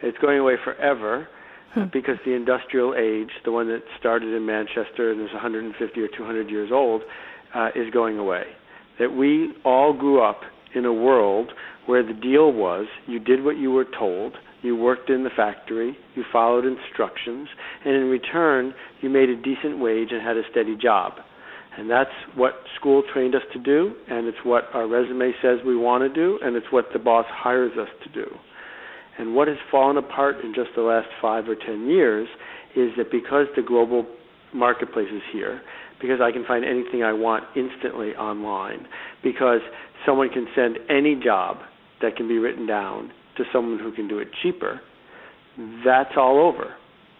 It's 0.01 0.17
going 0.17 0.39
away 0.39 0.55
forever 0.63 1.27
hmm. 1.73 1.83
because 1.91 2.15
the 2.25 2.33
industrial 2.33 2.93
age, 2.95 3.29
the 3.45 3.51
one 3.51 3.67
that 3.67 3.81
started 3.99 4.33
in 4.33 4.45
Manchester 4.45 5.11
and 5.11 5.21
is 5.21 5.31
150 5.33 6.01
or 6.01 6.07
200 6.07 6.49
years 6.49 6.69
old, 6.71 7.01
uh, 7.53 7.69
is 7.75 7.91
going 7.93 8.17
away. 8.17 8.43
That 8.99 9.11
we 9.13 9.53
all 9.63 9.93
grew 9.93 10.21
up 10.23 10.41
in 10.75 10.85
a 10.85 10.93
world 10.93 11.51
where 11.85 12.03
the 12.05 12.13
deal 12.13 12.51
was 12.51 12.85
you 13.07 13.19
did 13.19 13.43
what 13.43 13.57
you 13.57 13.71
were 13.71 13.85
told, 13.97 14.33
you 14.61 14.75
worked 14.75 15.09
in 15.09 15.23
the 15.23 15.29
factory, 15.35 15.97
you 16.15 16.23
followed 16.31 16.65
instructions, 16.65 17.47
and 17.83 17.95
in 17.95 18.03
return, 18.03 18.73
you 19.01 19.09
made 19.09 19.29
a 19.29 19.35
decent 19.35 19.79
wage 19.79 20.09
and 20.11 20.21
had 20.21 20.37
a 20.37 20.43
steady 20.51 20.77
job. 20.77 21.13
And 21.77 21.89
that's 21.89 22.11
what 22.35 22.53
school 22.79 23.01
trained 23.13 23.33
us 23.33 23.41
to 23.53 23.59
do, 23.59 23.95
and 24.09 24.27
it's 24.27 24.37
what 24.43 24.65
our 24.73 24.87
resume 24.87 25.31
says 25.41 25.59
we 25.65 25.75
want 25.75 26.03
to 26.03 26.13
do, 26.13 26.37
and 26.43 26.55
it's 26.55 26.67
what 26.69 26.85
the 26.93 26.99
boss 26.99 27.25
hires 27.29 27.71
us 27.79 27.87
to 28.03 28.09
do. 28.09 28.29
And 29.17 29.35
what 29.35 29.47
has 29.47 29.57
fallen 29.69 29.97
apart 29.97 30.37
in 30.43 30.53
just 30.53 30.69
the 30.75 30.81
last 30.81 31.07
five 31.21 31.47
or 31.47 31.55
ten 31.55 31.87
years 31.87 32.27
is 32.75 32.91
that 32.97 33.11
because 33.11 33.47
the 33.55 33.61
global 33.61 34.05
marketplace 34.53 35.09
is 35.13 35.21
here, 35.31 35.61
because 36.01 36.19
I 36.21 36.31
can 36.31 36.45
find 36.45 36.65
anything 36.65 37.03
I 37.03 37.13
want 37.13 37.43
instantly 37.55 38.11
online, 38.15 38.87
because 39.23 39.61
someone 40.05 40.29
can 40.29 40.47
send 40.55 40.77
any 40.89 41.19
job 41.21 41.57
that 42.01 42.15
can 42.15 42.27
be 42.27 42.37
written 42.37 42.65
down 42.65 43.11
to 43.37 43.43
someone 43.53 43.79
who 43.79 43.91
can 43.91 44.07
do 44.07 44.19
it 44.19 44.29
cheaper, 44.41 44.81
that's 45.85 46.11
all 46.17 46.39
over. 46.39 46.73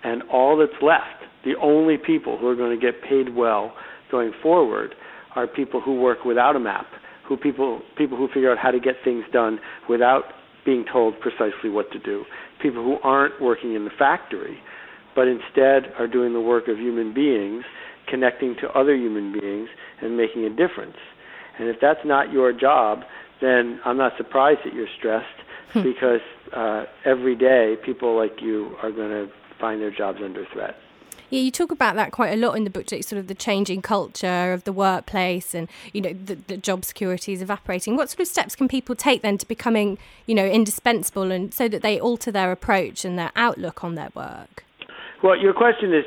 And 0.03 0.23
all 0.31 0.57
that's 0.57 0.81
left, 0.81 1.23
the 1.45 1.53
only 1.61 1.97
people 1.97 2.37
who 2.37 2.47
are 2.47 2.55
going 2.55 2.77
to 2.77 2.81
get 2.83 3.03
paid 3.03 3.35
well 3.35 3.73
going 4.09 4.31
forward, 4.41 4.95
are 5.35 5.47
people 5.47 5.79
who 5.79 5.99
work 5.99 6.25
without 6.25 6.55
a 6.55 6.59
map, 6.59 6.87
who 7.27 7.37
people 7.37 7.81
people 7.97 8.17
who 8.17 8.27
figure 8.27 8.51
out 8.51 8.57
how 8.57 8.71
to 8.71 8.79
get 8.79 8.95
things 9.03 9.23
done 9.31 9.59
without 9.87 10.23
being 10.65 10.85
told 10.91 11.19
precisely 11.19 11.69
what 11.69 11.91
to 11.91 11.99
do. 11.99 12.23
People 12.61 12.83
who 12.83 12.97
aren't 13.03 13.41
working 13.41 13.75
in 13.75 13.85
the 13.85 13.91
factory, 13.97 14.59
but 15.15 15.27
instead 15.27 15.91
are 15.97 16.07
doing 16.07 16.33
the 16.33 16.41
work 16.41 16.67
of 16.67 16.77
human 16.77 17.13
beings, 17.13 17.63
connecting 18.07 18.55
to 18.61 18.69
other 18.71 18.95
human 18.95 19.31
beings 19.31 19.69
and 20.01 20.17
making 20.17 20.45
a 20.45 20.49
difference. 20.49 20.97
And 21.59 21.67
if 21.69 21.77
that's 21.81 21.99
not 22.05 22.31
your 22.31 22.53
job, 22.53 23.01
then 23.41 23.79
I'm 23.85 23.97
not 23.97 24.13
surprised 24.17 24.59
that 24.65 24.73
you're 24.73 24.87
stressed 24.97 25.27
hmm. 25.73 25.83
because 25.83 26.21
uh, 26.55 26.85
every 27.05 27.35
day 27.35 27.75
people 27.83 28.15
like 28.15 28.41
you 28.41 28.75
are 28.81 28.91
going 28.91 29.09
to 29.09 29.27
find 29.59 29.81
their 29.81 29.91
jobs 29.91 30.19
under 30.23 30.45
threat. 30.53 30.75
Yeah, 31.31 31.39
you 31.39 31.49
talk 31.49 31.71
about 31.71 31.95
that 31.95 32.11
quite 32.11 32.33
a 32.33 32.35
lot 32.35 32.57
in 32.57 32.65
the 32.65 32.69
book, 32.69 32.89
sort 32.89 33.13
of 33.13 33.27
the 33.27 33.33
changing 33.33 33.81
culture 33.81 34.51
of 34.51 34.65
the 34.65 34.73
workplace 34.73 35.55
and, 35.55 35.69
you 35.93 36.01
know, 36.01 36.11
the, 36.11 36.35
the 36.35 36.57
job 36.57 36.83
security 36.83 37.31
is 37.31 37.41
evaporating. 37.41 37.95
What 37.95 38.09
sort 38.09 38.19
of 38.19 38.27
steps 38.27 38.53
can 38.53 38.67
people 38.67 38.97
take 38.97 39.21
then 39.21 39.37
to 39.37 39.47
becoming, 39.47 39.97
you 40.25 40.35
know, 40.35 40.45
indispensable 40.45 41.31
and 41.31 41.53
so 41.53 41.69
that 41.69 41.83
they 41.83 41.97
alter 41.97 42.33
their 42.33 42.51
approach 42.51 43.05
and 43.05 43.17
their 43.17 43.31
outlook 43.37 43.81
on 43.81 43.95
their 43.95 44.09
work? 44.13 44.65
Well, 45.23 45.37
your 45.37 45.53
question 45.53 45.93
is 45.93 46.03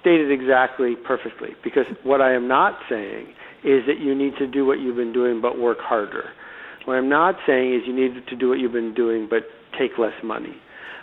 stated 0.00 0.30
exactly 0.30 0.94
perfectly 0.94 1.56
because 1.64 1.86
what 2.04 2.20
I 2.20 2.32
am 2.34 2.46
not 2.46 2.78
saying 2.88 3.26
is 3.64 3.84
that 3.86 3.98
you 3.98 4.14
need 4.14 4.36
to 4.36 4.46
do 4.46 4.64
what 4.64 4.78
you've 4.78 4.94
been 4.94 5.12
doing 5.12 5.40
but 5.40 5.58
work 5.58 5.78
harder. 5.80 6.30
What 6.84 6.94
I'm 6.94 7.08
not 7.08 7.34
saying 7.48 7.74
is 7.74 7.82
you 7.84 7.92
need 7.92 8.24
to 8.28 8.36
do 8.36 8.48
what 8.48 8.60
you've 8.60 8.70
been 8.70 8.94
doing 8.94 9.26
but 9.28 9.42
take 9.76 9.98
less 9.98 10.14
money. 10.22 10.54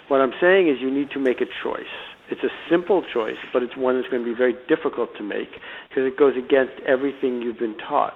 What 0.08 0.22
I'm 0.22 0.34
saying 0.40 0.70
is 0.70 0.78
you 0.80 0.90
need 0.90 1.12
to 1.12 1.20
make 1.20 1.42
a 1.42 1.46
choice. 1.62 1.84
It's 2.30 2.42
a 2.44 2.50
simple 2.70 3.04
choice, 3.14 3.38
but 3.54 3.62
it's 3.62 3.78
one 3.78 3.96
that's 3.96 4.10
going 4.10 4.24
to 4.24 4.30
be 4.30 4.38
very 4.38 4.56
difficult 4.68 5.10
to 5.18 5.24
make 5.24 5.50
because 5.90 6.06
it 6.06 6.18
goes 6.18 6.34
against 6.38 6.74
everything 6.88 7.42
you've 7.42 7.60
been 7.60 7.78
taught. 7.78 8.14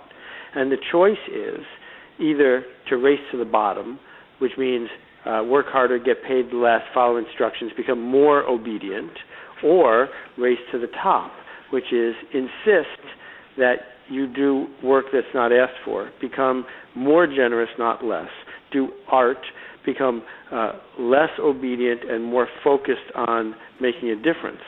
And 0.55 0.71
the 0.71 0.77
choice 0.91 1.21
is 1.27 1.63
either 2.19 2.63
to 2.89 2.97
race 2.97 3.19
to 3.31 3.37
the 3.37 3.45
bottom, 3.45 3.99
which 4.39 4.53
means 4.57 4.89
uh, 5.25 5.43
work 5.45 5.67
harder, 5.69 5.99
get 5.99 6.23
paid 6.27 6.53
less, 6.53 6.81
follow 6.93 7.17
instructions, 7.17 7.71
become 7.77 8.01
more 8.01 8.43
obedient, 8.43 9.11
or 9.63 10.09
race 10.37 10.59
to 10.71 10.79
the 10.79 10.87
top, 11.03 11.31
which 11.71 11.91
is 11.91 12.15
insist 12.33 13.03
that 13.57 13.75
you 14.09 14.31
do 14.33 14.67
work 14.83 15.05
that's 15.13 15.27
not 15.33 15.51
asked 15.51 15.77
for, 15.85 16.09
become 16.19 16.65
more 16.95 17.27
generous, 17.27 17.69
not 17.77 18.03
less, 18.03 18.29
do 18.71 18.89
art, 19.11 19.37
become 19.85 20.23
uh, 20.51 20.73
less 20.99 21.29
obedient 21.39 22.01
and 22.09 22.23
more 22.23 22.47
focused 22.63 23.11
on 23.15 23.55
making 23.81 24.09
a 24.09 24.15
difference. 24.15 24.61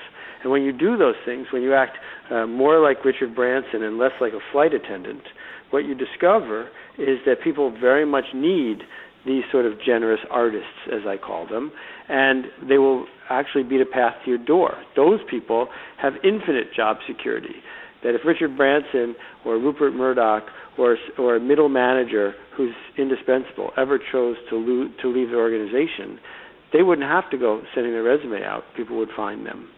And 0.43 0.51
when 0.51 0.63
you 0.63 0.71
do 0.71 0.97
those 0.97 1.15
things, 1.25 1.47
when 1.53 1.61
you 1.61 1.73
act 1.73 1.97
uh, 2.31 2.47
more 2.47 2.79
like 2.79 3.03
Richard 3.05 3.35
Branson 3.35 3.83
and 3.83 3.97
less 3.97 4.11
like 4.19 4.33
a 4.33 4.39
flight 4.51 4.73
attendant, 4.73 5.21
what 5.69 5.85
you 5.85 5.95
discover 5.95 6.69
is 6.97 7.19
that 7.25 7.41
people 7.43 7.71
very 7.79 8.05
much 8.05 8.25
need 8.33 8.79
these 9.25 9.43
sort 9.51 9.65
of 9.65 9.73
generous 9.85 10.19
artists, 10.31 10.67
as 10.87 11.01
I 11.07 11.17
call 11.17 11.47
them, 11.47 11.71
and 12.09 12.45
they 12.67 12.79
will 12.79 13.05
actually 13.29 13.63
beat 13.63 13.81
a 13.81 13.85
path 13.85 14.15
to 14.25 14.31
your 14.31 14.43
door. 14.43 14.75
Those 14.95 15.19
people 15.29 15.67
have 16.01 16.13
infinite 16.23 16.73
job 16.75 16.97
security. 17.07 17.55
That 18.03 18.15
if 18.15 18.21
Richard 18.25 18.57
Branson 18.57 19.15
or 19.45 19.57
Rupert 19.57 19.93
Murdoch 19.93 20.43
or 20.77 20.97
or 21.17 21.35
a 21.35 21.39
middle 21.39 21.69
manager 21.69 22.33
who's 22.55 22.73
indispensable 22.97 23.71
ever 23.77 23.99
chose 23.99 24.37
to 24.49 24.55
lo- 24.55 24.89
to 25.01 25.07
leave 25.07 25.29
the 25.29 25.37
organization, 25.37 26.19
they 26.73 26.81
wouldn't 26.81 27.07
have 27.07 27.29
to 27.29 27.37
go 27.37 27.61
sending 27.75 27.93
their 27.93 28.03
resume 28.03 28.43
out. 28.43 28.63
People 28.75 28.97
would 28.97 29.11
find 29.15 29.45
them. 29.45 29.69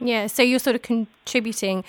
Yeah, 0.00 0.26
so 0.26 0.42
you're 0.42 0.58
sort 0.58 0.76
of 0.76 0.82
contributing 0.82 1.84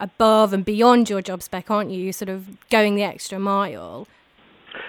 above 0.00 0.52
and 0.52 0.64
beyond 0.64 1.10
your 1.10 1.22
job 1.22 1.42
spec, 1.42 1.70
aren't 1.70 1.90
you? 1.90 2.02
You're 2.02 2.12
sort 2.12 2.28
of 2.28 2.68
going 2.70 2.96
the 2.96 3.02
extra 3.02 3.38
mile. 3.38 4.06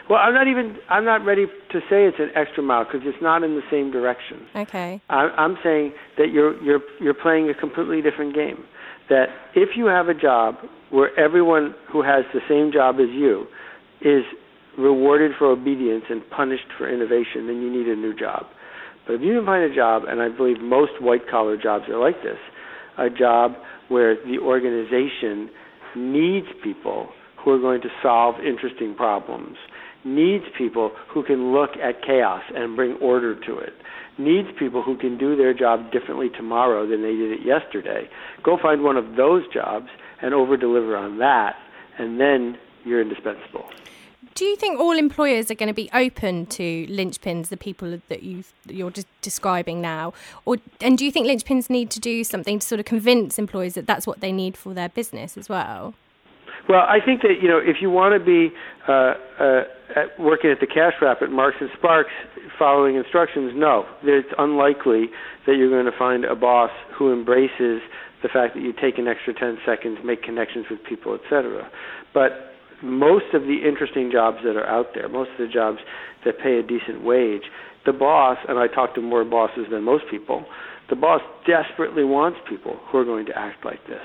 Well, 0.10 0.20
I'm 0.20 0.34
not 0.34 0.48
even. 0.48 0.78
I'm 0.90 1.06
not 1.06 1.24
ready 1.26 1.46
to 1.46 1.80
say 1.90 2.06
it's 2.06 2.20
an 2.20 2.30
extra 2.36 2.64
mile 2.64 2.86
because 2.86 3.02
it's 3.04 3.22
not 3.22 3.44
in 3.44 3.56
the 3.56 3.62
same 3.70 3.92
direction. 3.92 4.46
Okay. 4.56 5.02
I, 5.10 5.30
I'm 5.38 5.58
saying 5.64 5.94
that 6.18 6.32
you're 6.32 6.62
you're 6.64 6.82
you're 7.00 7.14
playing 7.14 7.50
a 7.50 7.54
completely 7.54 8.02
different 8.02 8.34
game. 8.34 8.66
That 9.10 9.28
if 9.56 9.70
you 9.76 9.86
have 9.86 10.10
a 10.10 10.14
job 10.14 10.56
where 10.90 11.18
everyone 11.20 11.76
who 11.92 12.02
has 12.02 12.26
the 12.34 12.42
same 12.50 12.72
job 12.72 12.96
as 12.96 13.10
you 13.10 13.46
is 14.02 14.24
rewarded 14.78 15.32
for 15.38 15.48
obedience 15.48 16.04
and 16.10 16.22
punished 16.30 16.68
for 16.78 16.88
innovation, 16.92 17.48
then 17.48 17.62
you 17.62 17.72
need 17.72 17.88
a 17.88 17.96
new 17.96 18.14
job. 18.14 18.46
But 19.06 19.14
if 19.16 19.22
you 19.22 19.38
can 19.38 19.46
find 19.46 19.64
a 19.64 19.74
job, 19.74 20.04
and 20.08 20.22
I 20.22 20.30
believe 20.30 20.60
most 20.62 21.02
white 21.02 21.28
collar 21.30 21.58
jobs 21.58 21.86
are 21.90 21.98
like 21.98 22.22
this, 22.22 22.38
a 22.98 23.10
job 23.10 23.54
where 23.88 24.16
the 24.16 24.40
organization 24.40 25.50
needs 25.96 26.48
people 26.64 27.10
who 27.44 27.52
are 27.52 27.60
going 27.60 27.82
to 27.82 27.90
solve 28.04 28.36
interesting 28.46 28.94
problems, 28.96 29.56
needs 30.04 30.46
people 30.58 30.92
who 31.10 31.24
can 31.24 31.52
look 31.54 31.72
at 31.82 32.02
chaos 32.02 32.44
and 32.56 32.76
bring 32.76 32.94
order 32.98 33.36
to 33.46 33.58
it, 33.58 33.74
needs 34.18 34.48
people 34.58 34.82
who 34.82 34.98
can 34.98 35.18
do 35.18 35.36
their 35.36 35.54
job 35.54 35.92
differently 35.92 36.30
tomorrow 36.30 36.88
than 36.88 37.02
they 37.02 37.14
did 37.14 37.32
it 37.32 37.46
yesterday. 37.46 38.10
Go 38.44 38.58
find 38.62 38.84
one 38.84 38.98
of 38.98 39.16
those 39.16 39.44
jobs 39.54 39.88
and 40.22 40.34
over 40.34 40.58
deliver 40.58 40.96
on 40.96 41.20
that, 41.20 41.56
and 41.98 42.20
then 42.20 42.58
you're 42.86 43.02
indispensable. 43.02 43.66
Do 44.34 44.46
you 44.46 44.56
think 44.56 44.80
all 44.80 44.98
employers 44.98 45.50
are 45.50 45.56
going 45.56 45.68
to 45.68 45.74
be 45.74 45.90
open 45.94 46.46
to 46.48 46.86
linchpins, 46.88 47.50
the 47.50 47.58
people 47.58 48.00
that 48.08 48.24
you 48.24 48.44
you're 48.68 48.92
just 48.92 49.08
describing 49.22 49.82
now, 49.82 50.14
or 50.46 50.58
and 50.80 50.98
do 50.98 51.06
you 51.06 51.12
think 51.12 51.28
linchpins 51.28 51.70
need 51.70 51.90
to 51.92 52.00
do 52.00 52.24
something 52.24 52.60
to 52.60 52.68
sort 52.68 52.80
of 52.80 52.86
convince 52.86 53.40
employers 53.40 53.74
that 53.74 53.88
that's 53.88 54.06
what 54.06 54.20
they 54.20 54.32
need 54.32 54.56
for 54.56 54.74
their 54.74 54.90
business 54.90 55.38
as 55.38 55.50
well? 55.50 55.96
Well, 56.70 56.82
I 56.82 57.00
think 57.04 57.22
that 57.22 57.42
you 57.42 57.48
know 57.48 57.58
if 57.58 57.78
you 57.82 57.90
want 57.90 58.14
to 58.14 58.24
be 58.24 58.54
uh, 58.88 59.16
uh, 59.40 59.64
at 59.96 60.20
working 60.20 60.52
at 60.52 60.60
the 60.60 60.68
cash 60.68 60.94
wrap 61.02 61.22
at 61.22 61.30
Marks 61.30 61.58
and 61.60 61.70
Sparks, 61.78 62.12
following 62.58 62.96
instructions, 62.96 63.54
no, 63.56 63.86
it's 64.04 64.30
unlikely 64.38 65.08
that 65.46 65.56
you're 65.56 65.70
going 65.70 65.92
to 65.92 65.98
find 65.98 66.26
a 66.26 66.36
boss 66.36 66.72
who 66.98 67.14
embraces 67.14 67.82
the 68.24 68.30
fact 68.32 68.56
that 68.56 68.62
you 68.62 68.74
take 68.74 68.98
an 68.98 69.08
extra 69.08 69.34
10 69.34 69.58
seconds, 69.66 70.00
make 70.04 70.24
connections 70.24 70.66
with 70.70 70.80
people, 70.84 71.14
etc. 71.16 71.70
But 72.14 72.54
most 72.84 73.34
of 73.34 73.44
the 73.44 73.60
interesting 73.68 74.12
jobs 74.12 74.38
that 74.44 74.56
are 74.56 74.68
out 74.68 74.88
there, 74.94 75.08
most 75.08 75.32
of 75.32 75.48
the 75.48 75.54
jobs 75.54 75.80
that 76.26 76.40
pay 76.40 76.60
a 76.60 76.64
decent 76.64 77.04
wage, 77.04 77.44
the 77.86 77.94
boss, 77.94 78.38
and 78.50 78.60
I 78.60 78.68
talk 78.68 78.96
to 78.96 79.02
more 79.02 79.24
bosses 79.24 79.66
than 79.72 79.84
most 79.84 80.04
people, 80.12 80.46
The 80.90 80.96
boss 80.96 81.22
desperately 81.46 82.04
wants 82.04 82.40
people 82.48 82.80
who 82.88 82.98
are 82.98 83.06
going 83.06 83.26
to 83.26 83.38
act 83.38 83.66
like 83.66 83.86
this. 83.88 84.04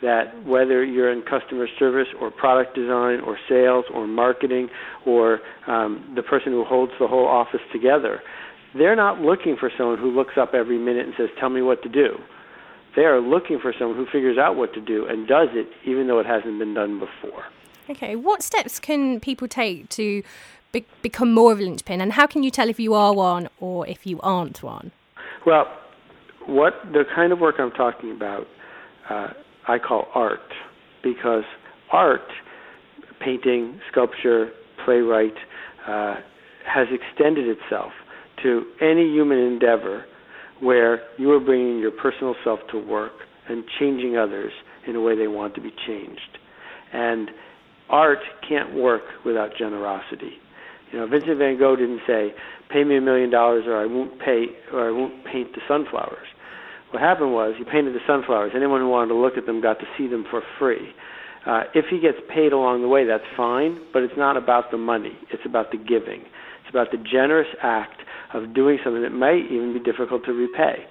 That 0.00 0.44
whether 0.46 0.84
you're 0.84 1.10
in 1.10 1.22
customer 1.22 1.66
service 1.78 2.06
or 2.20 2.30
product 2.30 2.76
design 2.76 3.20
or 3.20 3.36
sales 3.48 3.84
or 3.92 4.06
marketing 4.06 4.68
or 5.04 5.40
um, 5.66 6.12
the 6.14 6.22
person 6.22 6.52
who 6.52 6.64
holds 6.64 6.92
the 7.00 7.08
whole 7.08 7.26
office 7.26 7.60
together, 7.72 8.20
they're 8.74 8.94
not 8.94 9.20
looking 9.20 9.56
for 9.58 9.70
someone 9.76 9.98
who 9.98 10.10
looks 10.10 10.34
up 10.40 10.54
every 10.54 10.78
minute 10.78 11.06
and 11.06 11.14
says, 11.16 11.28
Tell 11.40 11.48
me 11.48 11.62
what 11.62 11.82
to 11.82 11.88
do. 11.88 12.16
They 12.94 13.02
are 13.02 13.20
looking 13.20 13.58
for 13.60 13.74
someone 13.78 13.96
who 13.96 14.06
figures 14.06 14.38
out 14.38 14.56
what 14.56 14.72
to 14.74 14.80
do 14.80 15.06
and 15.06 15.26
does 15.26 15.48
it 15.52 15.68
even 15.84 16.06
though 16.06 16.20
it 16.20 16.26
hasn't 16.26 16.58
been 16.58 16.74
done 16.74 16.98
before. 16.98 17.44
Okay, 17.90 18.16
what 18.16 18.42
steps 18.42 18.78
can 18.78 19.18
people 19.18 19.48
take 19.48 19.88
to 19.90 20.22
be- 20.72 20.84
become 21.02 21.32
more 21.32 21.52
of 21.52 21.60
a 21.60 21.62
linchpin, 21.62 22.00
and 22.00 22.12
how 22.12 22.26
can 22.26 22.42
you 22.42 22.50
tell 22.50 22.68
if 22.68 22.78
you 22.78 22.94
are 22.94 23.14
one 23.14 23.48
or 23.60 23.86
if 23.86 24.06
you 24.06 24.20
aren't 24.20 24.62
one? 24.62 24.92
Well, 25.46 25.66
what 26.46 26.74
the 26.92 27.04
kind 27.14 27.32
of 27.32 27.38
work 27.38 27.56
I'm 27.58 27.70
talking 27.70 28.10
about, 28.10 28.46
uh, 29.08 29.28
I 29.68 29.78
call 29.78 30.08
art, 30.14 30.40
because 31.02 31.44
art, 31.92 32.22
painting, 33.20 33.80
sculpture, 33.90 34.50
playwright, 34.84 35.34
uh, 35.86 36.16
has 36.66 36.88
extended 36.90 37.46
itself 37.48 37.92
to 38.42 38.64
any 38.80 39.10
human 39.12 39.38
endeavor 39.38 40.04
where 40.60 41.00
you 41.18 41.30
are 41.32 41.40
bringing 41.40 41.78
your 41.78 41.90
personal 41.90 42.34
self 42.44 42.60
to 42.70 42.78
work 42.78 43.12
and 43.48 43.64
changing 43.78 44.16
others 44.16 44.52
in 44.86 44.96
a 44.96 45.00
way 45.00 45.16
they 45.16 45.28
want 45.28 45.54
to 45.54 45.60
be 45.60 45.72
changed. 45.86 46.38
And 46.92 47.30
art 47.88 48.18
can't 48.48 48.74
work 48.74 49.02
without 49.24 49.50
generosity. 49.58 50.32
You 50.92 51.00
know, 51.00 51.06
Vincent 51.06 51.38
van 51.38 51.58
Gogh 51.58 51.76
didn't 51.76 52.02
say, 52.06 52.34
"Pay 52.70 52.84
me 52.84 52.96
a 52.96 53.00
million 53.00 53.30
dollars, 53.30 53.66
or 53.66 53.76
I 53.76 53.86
won't 53.86 54.18
pay, 54.18 54.46
or 54.72 54.88
I 54.88 54.90
won't 54.90 55.24
paint 55.24 55.54
the 55.54 55.60
sunflowers." 55.68 56.28
What 56.90 57.02
happened 57.02 57.32
was 57.32 57.54
he 57.58 57.64
painted 57.64 57.94
the 57.94 58.00
sunflowers. 58.06 58.52
Anyone 58.56 58.80
who 58.80 58.88
wanted 58.88 59.08
to 59.08 59.14
look 59.14 59.36
at 59.36 59.46
them 59.46 59.60
got 59.60 59.78
to 59.80 59.86
see 59.96 60.08
them 60.08 60.24
for 60.30 60.42
free. 60.58 60.92
Uh, 61.46 61.62
if 61.74 61.86
he 61.90 62.00
gets 62.00 62.18
paid 62.32 62.52
along 62.52 62.82
the 62.82 62.88
way, 62.88 63.06
that's 63.06 63.24
fine, 63.36 63.80
but 63.92 64.02
it's 64.02 64.16
not 64.16 64.36
about 64.36 64.70
the 64.70 64.78
money. 64.78 65.16
It's 65.32 65.42
about 65.46 65.70
the 65.70 65.76
giving. 65.76 66.20
It's 66.20 66.70
about 66.70 66.90
the 66.90 66.98
generous 66.98 67.48
act 67.62 68.00
of 68.34 68.54
doing 68.54 68.78
something 68.84 69.02
that 69.02 69.12
might 69.12 69.44
even 69.50 69.72
be 69.72 69.80
difficult 69.80 70.24
to 70.26 70.32
repay. 70.32 70.84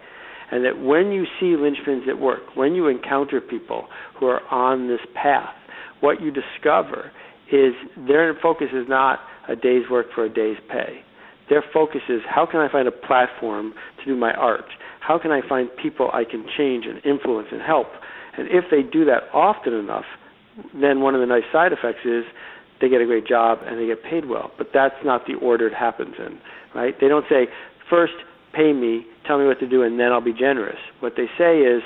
And 0.49 0.63
that 0.65 0.79
when 0.79 1.11
you 1.11 1.25
see 1.39 1.57
linchpins 1.57 2.07
at 2.07 2.17
work, 2.17 2.55
when 2.55 2.73
you 2.73 2.87
encounter 2.87 3.41
people 3.41 3.87
who 4.19 4.27
are 4.27 4.41
on 4.49 4.87
this 4.87 5.01
path, 5.13 5.53
what 5.99 6.21
you 6.21 6.31
discover 6.31 7.11
is 7.51 7.73
their 8.07 8.33
focus 8.41 8.67
is 8.73 8.85
not 8.87 9.19
a 9.49 9.55
day's 9.55 9.89
work 9.89 10.07
for 10.15 10.25
a 10.25 10.29
day's 10.29 10.57
pay. 10.69 11.01
Their 11.49 11.63
focus 11.73 12.01
is 12.09 12.21
how 12.27 12.45
can 12.45 12.59
I 12.59 12.71
find 12.71 12.87
a 12.87 12.91
platform 12.91 13.73
to 13.99 14.05
do 14.05 14.15
my 14.15 14.33
art? 14.33 14.65
How 15.07 15.17
can 15.17 15.31
I 15.31 15.39
find 15.47 15.69
people 15.81 16.09
I 16.11 16.25
can 16.25 16.45
change 16.57 16.85
and 16.85 16.99
influence 17.05 17.47
and 17.51 17.61
help? 17.61 17.87
And 18.37 18.47
if 18.49 18.65
they 18.69 18.83
do 18.83 19.05
that 19.05 19.23
often 19.33 19.73
enough, 19.73 20.03
then 20.73 20.99
one 20.99 21.15
of 21.15 21.21
the 21.21 21.27
nice 21.27 21.47
side 21.51 21.71
effects 21.71 22.03
is 22.03 22.25
they 22.81 22.89
get 22.89 22.99
a 22.99 23.05
great 23.05 23.25
job 23.25 23.59
and 23.65 23.79
they 23.79 23.87
get 23.87 24.03
paid 24.03 24.25
well. 24.25 24.51
But 24.57 24.67
that's 24.73 24.99
not 25.05 25.25
the 25.25 25.35
order 25.35 25.67
it 25.67 25.73
happens 25.73 26.15
in, 26.19 26.37
right? 26.75 26.93
They 26.99 27.07
don't 27.07 27.25
say, 27.29 27.47
first 27.89 28.13
pay 28.53 28.73
me, 28.73 29.05
tell 29.25 29.39
me 29.39 29.45
what 29.45 29.59
to 29.61 29.69
do, 29.69 29.83
and 29.83 29.97
then 29.97 30.11
I'll 30.11 30.19
be 30.19 30.33
generous. 30.33 30.79
What 30.99 31.13
they 31.15 31.27
say 31.37 31.59
is, 31.59 31.83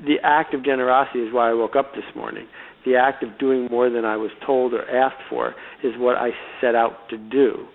the 0.00 0.16
act 0.22 0.54
of 0.54 0.64
generosity 0.64 1.20
is 1.20 1.32
why 1.32 1.50
I 1.50 1.54
woke 1.54 1.76
up 1.76 1.94
this 1.94 2.04
morning 2.16 2.46
the 2.84 2.96
act 2.96 3.22
of 3.22 3.38
doing 3.38 3.66
more 3.70 3.88
than 3.90 4.04
I 4.04 4.16
was 4.16 4.30
told 4.44 4.74
or 4.74 4.88
asked 4.90 5.22
for 5.30 5.54
is 5.82 5.92
what 5.96 6.16
I 6.16 6.30
set 6.60 6.74
out 6.74 7.08
to 7.10 7.16
do. 7.16 7.66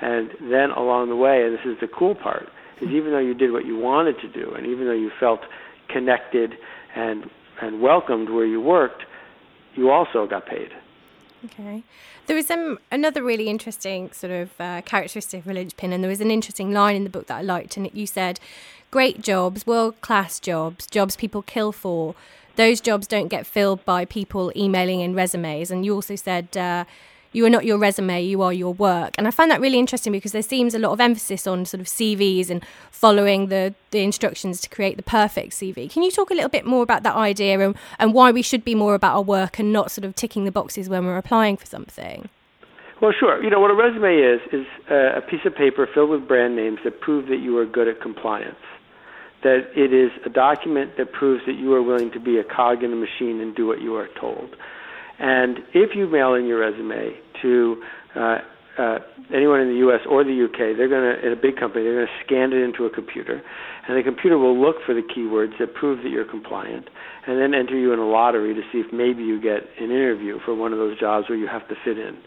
And 0.00 0.30
then 0.40 0.70
along 0.70 1.08
the 1.08 1.16
way, 1.16 1.44
and 1.44 1.54
this 1.54 1.64
is 1.64 1.76
the 1.80 1.86
cool 1.86 2.14
part, 2.14 2.48
is 2.80 2.88
even 2.88 3.12
though 3.12 3.18
you 3.18 3.34
did 3.34 3.52
what 3.52 3.64
you 3.64 3.78
wanted 3.78 4.16
to 4.20 4.28
do, 4.28 4.52
and 4.54 4.66
even 4.66 4.86
though 4.86 4.92
you 4.92 5.10
felt 5.18 5.40
connected 5.88 6.54
and 6.94 7.30
and 7.60 7.80
welcomed 7.80 8.28
where 8.30 8.44
you 8.44 8.60
worked, 8.60 9.04
you 9.74 9.90
also 9.90 10.26
got 10.26 10.46
paid. 10.46 10.68
Okay. 11.44 11.84
There 12.26 12.36
was 12.36 12.50
um, 12.50 12.78
another 12.90 13.22
really 13.22 13.48
interesting 13.48 14.10
sort 14.12 14.32
of 14.32 14.50
uh, 14.60 14.82
characteristic 14.82 15.40
of 15.40 15.48
a 15.48 15.54
linchpin, 15.54 15.92
and 15.92 16.02
there 16.02 16.10
was 16.10 16.20
an 16.20 16.30
interesting 16.30 16.72
line 16.72 16.96
in 16.96 17.04
the 17.04 17.10
book 17.10 17.28
that 17.28 17.38
I 17.38 17.42
liked, 17.42 17.76
and 17.76 17.88
you 17.94 18.06
said, 18.06 18.40
"Great 18.90 19.20
jobs, 19.22 19.66
world 19.66 20.00
class 20.00 20.40
jobs, 20.40 20.86
jobs 20.86 21.16
people 21.16 21.42
kill 21.42 21.72
for, 21.72 22.14
those 22.56 22.80
jobs 22.80 23.06
don't 23.06 23.28
get 23.28 23.46
filled 23.46 23.84
by 23.84 24.04
people 24.04 24.50
emailing 24.56 25.00
in 25.00 25.14
resumes. 25.14 25.70
And 25.70 25.84
you 25.84 25.94
also 25.94 26.16
said 26.16 26.56
uh, 26.56 26.84
you 27.36 27.44
are 27.44 27.50
not 27.50 27.66
your 27.66 27.76
resume, 27.76 28.22
you 28.22 28.40
are 28.40 28.52
your 28.52 28.72
work. 28.72 29.14
And 29.18 29.28
I 29.28 29.30
find 29.30 29.50
that 29.50 29.60
really 29.60 29.78
interesting 29.78 30.10
because 30.10 30.32
there 30.32 30.40
seems 30.40 30.74
a 30.74 30.78
lot 30.78 30.92
of 30.92 31.00
emphasis 31.00 31.46
on 31.46 31.66
sort 31.66 31.82
of 31.82 31.86
CVs 31.86 32.48
and 32.48 32.64
following 32.90 33.48
the, 33.48 33.74
the 33.90 34.00
instructions 34.02 34.62
to 34.62 34.70
create 34.70 34.96
the 34.96 35.02
perfect 35.02 35.52
CV. 35.52 35.90
Can 35.90 36.02
you 36.02 36.10
talk 36.10 36.30
a 36.30 36.34
little 36.34 36.48
bit 36.48 36.64
more 36.64 36.82
about 36.82 37.02
that 37.02 37.14
idea 37.14 37.60
and, 37.60 37.76
and 37.98 38.14
why 38.14 38.32
we 38.32 38.40
should 38.40 38.64
be 38.64 38.74
more 38.74 38.94
about 38.94 39.16
our 39.16 39.22
work 39.22 39.58
and 39.58 39.70
not 39.70 39.90
sort 39.90 40.06
of 40.06 40.14
ticking 40.14 40.46
the 40.46 40.50
boxes 40.50 40.88
when 40.88 41.04
we're 41.04 41.18
applying 41.18 41.58
for 41.58 41.66
something? 41.66 42.30
Well, 43.02 43.12
sure. 43.12 43.44
You 43.44 43.50
know, 43.50 43.60
what 43.60 43.70
a 43.70 43.74
resume 43.74 44.16
is, 44.16 44.40
is 44.50 44.66
a 44.88 45.20
piece 45.20 45.44
of 45.44 45.54
paper 45.54 45.86
filled 45.92 46.08
with 46.08 46.26
brand 46.26 46.56
names 46.56 46.78
that 46.84 47.02
prove 47.02 47.28
that 47.28 47.40
you 47.40 47.58
are 47.58 47.66
good 47.66 47.86
at 47.86 48.00
compliance 48.00 48.56
that 49.42 49.68
it 49.76 49.92
is 49.92 50.10
a 50.24 50.30
document 50.30 50.96
that 50.96 51.12
proves 51.12 51.44
that 51.46 51.52
you 51.52 51.72
are 51.74 51.82
willing 51.82 52.10
to 52.10 52.18
be 52.18 52.38
a 52.38 52.42
cog 52.42 52.82
in 52.82 52.92
a 52.92 52.96
machine 52.96 53.40
and 53.40 53.54
do 53.54 53.66
what 53.66 53.80
you 53.80 53.94
are 53.94 54.08
told. 54.18 54.56
And 55.18 55.58
if 55.72 55.94
you 55.94 56.08
mail 56.08 56.34
in 56.34 56.46
your 56.46 56.58
resume 56.58 57.16
to 57.42 57.82
uh, 58.14 58.38
uh, 58.78 58.98
anyone 59.32 59.60
in 59.60 59.68
the 59.68 59.80
U.S. 59.88 60.00
or 60.08 60.24
the 60.24 60.32
U.K., 60.32 60.74
they're 60.76 60.88
going 60.88 61.16
to, 61.16 61.26
in 61.26 61.32
a 61.32 61.40
big 61.40 61.56
company, 61.56 61.84
they're 61.84 61.96
going 61.96 62.06
to 62.06 62.24
scan 62.24 62.52
it 62.52 62.62
into 62.62 62.84
a 62.84 62.90
computer, 62.90 63.40
and 63.88 63.96
the 63.96 64.02
computer 64.02 64.36
will 64.36 64.58
look 64.58 64.76
for 64.84 64.94
the 64.94 65.02
keywords 65.02 65.58
that 65.58 65.74
prove 65.74 66.02
that 66.02 66.10
you're 66.10 66.28
compliant, 66.28 66.88
and 67.26 67.40
then 67.40 67.54
enter 67.54 67.76
you 67.76 67.92
in 67.92 67.98
a 67.98 68.06
lottery 68.06 68.54
to 68.54 68.60
see 68.72 68.78
if 68.78 68.92
maybe 68.92 69.22
you 69.22 69.40
get 69.40 69.64
an 69.80 69.90
interview 69.90 70.38
for 70.44 70.54
one 70.54 70.72
of 70.72 70.78
those 70.78 70.98
jobs 71.00 71.28
where 71.28 71.38
you 71.38 71.48
have 71.48 71.66
to 71.68 71.74
fit 71.84 71.98
in. 71.98 72.18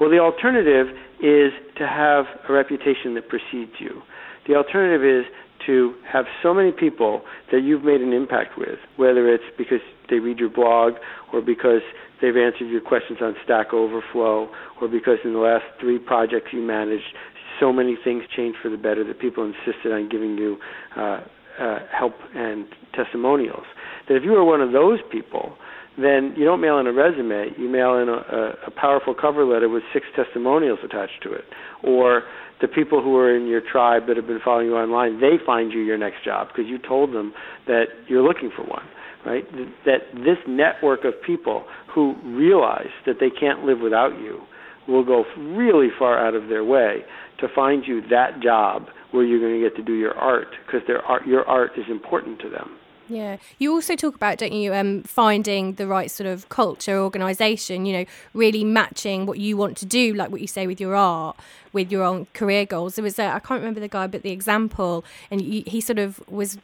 Well, 0.00 0.10
the 0.10 0.18
alternative 0.18 0.88
is 1.20 1.52
to 1.78 1.86
have 1.86 2.26
a 2.48 2.52
reputation 2.52 3.14
that 3.14 3.28
precedes 3.28 3.72
you. 3.78 4.02
The 4.46 4.54
alternative 4.54 5.04
is 5.04 5.24
to 5.66 5.94
have 6.10 6.24
so 6.42 6.54
many 6.54 6.72
people 6.72 7.22
that 7.52 7.62
you've 7.62 7.84
made 7.84 8.00
an 8.00 8.12
impact 8.12 8.56
with, 8.56 8.78
whether 8.96 9.32
it's 9.32 9.44
because 9.58 9.80
they 10.08 10.18
read 10.18 10.38
your 10.38 10.50
blog 10.50 10.94
or 11.32 11.40
because 11.40 11.82
they've 12.20 12.36
answered 12.36 12.68
your 12.68 12.80
questions 12.80 13.18
on 13.20 13.34
Stack 13.44 13.72
Overflow 13.72 14.48
or 14.80 14.88
because 14.88 15.18
in 15.24 15.32
the 15.32 15.38
last 15.38 15.64
three 15.80 15.98
projects 15.98 16.48
you 16.52 16.62
managed, 16.62 17.14
so 17.60 17.72
many 17.72 17.96
things 18.02 18.22
changed 18.34 18.58
for 18.62 18.70
the 18.70 18.76
better 18.76 19.04
that 19.04 19.18
people 19.18 19.44
insisted 19.44 19.92
on 19.92 20.08
giving 20.08 20.36
you 20.36 20.58
uh, 20.96 21.20
uh, 21.58 21.78
help 21.90 22.14
and 22.34 22.66
testimonials. 22.94 23.64
That 24.08 24.16
if 24.16 24.24
you 24.24 24.34
are 24.34 24.44
one 24.44 24.60
of 24.60 24.72
those 24.72 24.98
people, 25.10 25.56
then 25.98 26.34
you 26.36 26.44
don't 26.44 26.60
mail 26.60 26.78
in 26.78 26.86
a 26.86 26.92
resume. 26.92 27.50
You 27.56 27.68
mail 27.68 27.96
in 27.96 28.08
a, 28.08 28.66
a, 28.66 28.70
powerful 28.70 29.14
cover 29.14 29.44
letter 29.44 29.68
with 29.68 29.82
six 29.92 30.06
testimonials 30.14 30.78
attached 30.84 31.22
to 31.22 31.32
it, 31.32 31.44
or 31.82 32.22
the 32.60 32.68
people 32.68 33.02
who 33.02 33.16
are 33.16 33.34
in 33.34 33.46
your 33.46 33.60
tribe 33.60 34.06
that 34.08 34.16
have 34.16 34.26
been 34.26 34.40
following 34.44 34.66
you 34.66 34.76
online, 34.76 35.20
they 35.20 35.36
find 35.44 35.72
you 35.72 35.80
your 35.80 35.98
next 35.98 36.24
job 36.24 36.48
because 36.48 36.68
you 36.68 36.78
told 36.78 37.12
them 37.12 37.32
that 37.66 37.84
you're 38.08 38.22
looking 38.22 38.50
for 38.54 38.62
one, 38.64 38.84
right? 39.24 39.44
That 39.84 40.00
this 40.14 40.38
network 40.46 41.04
of 41.04 41.14
people 41.26 41.64
who 41.94 42.14
realize 42.24 42.92
that 43.06 43.16
they 43.20 43.30
can't 43.30 43.64
live 43.64 43.80
without 43.80 44.18
you 44.18 44.40
will 44.88 45.04
go 45.04 45.24
really 45.36 45.88
far 45.98 46.24
out 46.24 46.34
of 46.34 46.48
their 46.48 46.64
way 46.64 46.98
to 47.40 47.48
find 47.54 47.84
you 47.86 48.02
that 48.08 48.40
job 48.40 48.86
where 49.10 49.24
you're 49.24 49.40
going 49.40 49.60
to 49.60 49.68
get 49.68 49.76
to 49.76 49.82
do 49.82 49.94
your 49.94 50.14
art 50.14 50.48
because 50.66 50.86
their 50.86 51.02
art, 51.02 51.26
your 51.26 51.44
art 51.44 51.72
is 51.76 51.84
important 51.90 52.40
to 52.40 52.48
them. 52.48 52.78
Yeah. 53.08 53.36
You 53.58 53.72
also 53.72 53.94
talk 53.96 54.14
about, 54.14 54.38
don't 54.38 54.52
you, 54.52 54.74
um, 54.74 55.02
finding 55.02 55.74
the 55.74 55.86
right 55.86 56.10
sort 56.10 56.26
of 56.26 56.48
culture, 56.48 56.98
organisation, 56.98 57.86
you 57.86 57.92
know, 57.92 58.04
really 58.34 58.64
matching 58.64 59.26
what 59.26 59.38
you 59.38 59.56
want 59.56 59.76
to 59.78 59.86
do, 59.86 60.14
like 60.14 60.30
what 60.30 60.40
you 60.40 60.46
say 60.46 60.66
with 60.66 60.80
your 60.80 60.94
art, 60.94 61.36
with 61.72 61.92
your 61.92 62.02
own 62.02 62.26
career 62.32 62.64
goals. 62.64 62.96
There 62.96 63.02
was, 63.02 63.18
I 63.18 63.38
can't 63.38 63.60
remember 63.60 63.80
the 63.80 63.88
guy, 63.88 64.06
but 64.06 64.22
the 64.22 64.32
example, 64.32 65.04
and 65.30 65.40
he, 65.40 65.60
he 65.62 65.80
sort 65.80 65.98
of 65.98 66.26
was 66.28 66.58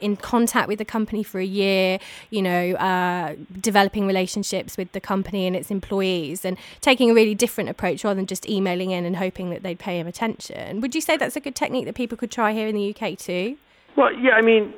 in 0.00 0.16
contact 0.16 0.68
with 0.68 0.78
the 0.78 0.84
company 0.84 1.22
for 1.22 1.40
a 1.40 1.44
year, 1.44 1.98
you 2.30 2.42
know, 2.42 2.72
uh, 2.72 3.34
developing 3.60 4.06
relationships 4.06 4.76
with 4.76 4.92
the 4.92 5.00
company 5.00 5.46
and 5.46 5.56
its 5.56 5.70
employees 5.70 6.44
and 6.44 6.58
taking 6.80 7.10
a 7.10 7.14
really 7.14 7.34
different 7.34 7.70
approach 7.70 8.04
rather 8.04 8.16
than 8.16 8.26
just 8.26 8.48
emailing 8.48 8.90
in 8.90 9.04
and 9.04 9.16
hoping 9.16 9.50
that 9.50 9.62
they'd 9.62 9.78
pay 9.78 9.98
him 9.98 10.06
attention. 10.06 10.80
Would 10.80 10.94
you 10.94 11.00
say 11.00 11.16
that's 11.16 11.36
a 11.36 11.40
good 11.40 11.54
technique 11.54 11.86
that 11.86 11.94
people 11.94 12.18
could 12.18 12.30
try 12.30 12.52
here 12.52 12.68
in 12.68 12.74
the 12.74 12.94
UK 12.94 13.16
too? 13.18 13.56
Well, 13.96 14.12
yeah, 14.12 14.32
I 14.32 14.42
mean, 14.42 14.74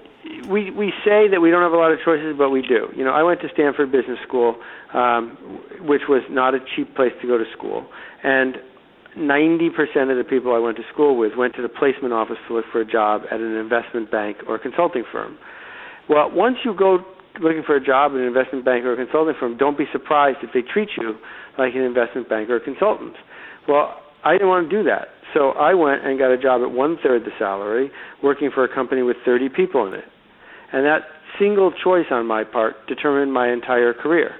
we 0.48 0.70
we 0.70 0.92
say 1.04 1.28
that 1.28 1.40
we 1.40 1.50
don't 1.50 1.62
have 1.62 1.72
a 1.72 1.76
lot 1.76 1.92
of 1.92 1.98
choices, 2.04 2.34
but 2.36 2.50
we 2.50 2.62
do. 2.62 2.88
You 2.96 3.04
know, 3.04 3.12
I 3.12 3.22
went 3.22 3.40
to 3.42 3.48
Stanford 3.52 3.92
Business 3.92 4.18
School, 4.26 4.56
um, 4.94 5.36
which 5.82 6.02
was 6.08 6.22
not 6.30 6.54
a 6.54 6.58
cheap 6.74 6.94
place 6.94 7.12
to 7.22 7.26
go 7.26 7.38
to 7.38 7.44
school, 7.56 7.86
and 8.22 8.56
90% 9.16 9.74
of 10.10 10.16
the 10.16 10.24
people 10.28 10.54
I 10.54 10.58
went 10.58 10.76
to 10.76 10.84
school 10.92 11.16
with 11.16 11.32
went 11.36 11.54
to 11.56 11.62
the 11.62 11.68
placement 11.68 12.12
office 12.12 12.36
to 12.46 12.54
look 12.54 12.66
for 12.70 12.80
a 12.80 12.86
job 12.86 13.22
at 13.30 13.40
an 13.40 13.56
investment 13.56 14.10
bank 14.10 14.38
or 14.46 14.56
a 14.56 14.58
consulting 14.58 15.04
firm. 15.10 15.38
Well, 16.08 16.30
once 16.30 16.56
you 16.64 16.74
go 16.74 17.04
looking 17.40 17.62
for 17.66 17.76
a 17.76 17.84
job 17.84 18.12
at 18.12 18.18
an 18.18 18.26
investment 18.26 18.64
bank 18.64 18.84
or 18.84 18.92
a 18.92 18.96
consulting 18.96 19.34
firm, 19.38 19.56
don't 19.56 19.76
be 19.76 19.86
surprised 19.92 20.38
if 20.42 20.50
they 20.52 20.62
treat 20.62 20.90
you 20.96 21.16
like 21.58 21.74
an 21.74 21.82
investment 21.82 22.28
bank 22.28 22.48
or 22.48 22.56
a 22.56 22.60
consultant. 22.60 23.14
Well, 23.66 23.96
I 24.24 24.32
didn't 24.32 24.48
want 24.48 24.70
to 24.70 24.76
do 24.76 24.88
that. 24.88 25.08
So 25.34 25.50
I 25.50 25.74
went 25.74 26.06
and 26.06 26.18
got 26.18 26.30
a 26.30 26.38
job 26.38 26.62
at 26.62 26.70
one 26.70 26.96
third 27.02 27.22
the 27.24 27.30
salary, 27.38 27.90
working 28.22 28.50
for 28.54 28.64
a 28.64 28.74
company 28.74 29.02
with 29.02 29.16
30 29.24 29.48
people 29.50 29.86
in 29.86 29.94
it. 29.94 30.04
And 30.72 30.84
that 30.84 31.02
single 31.38 31.72
choice 31.84 32.06
on 32.10 32.26
my 32.26 32.44
part 32.44 32.74
determined 32.86 33.32
my 33.32 33.52
entire 33.52 33.94
career. 33.94 34.32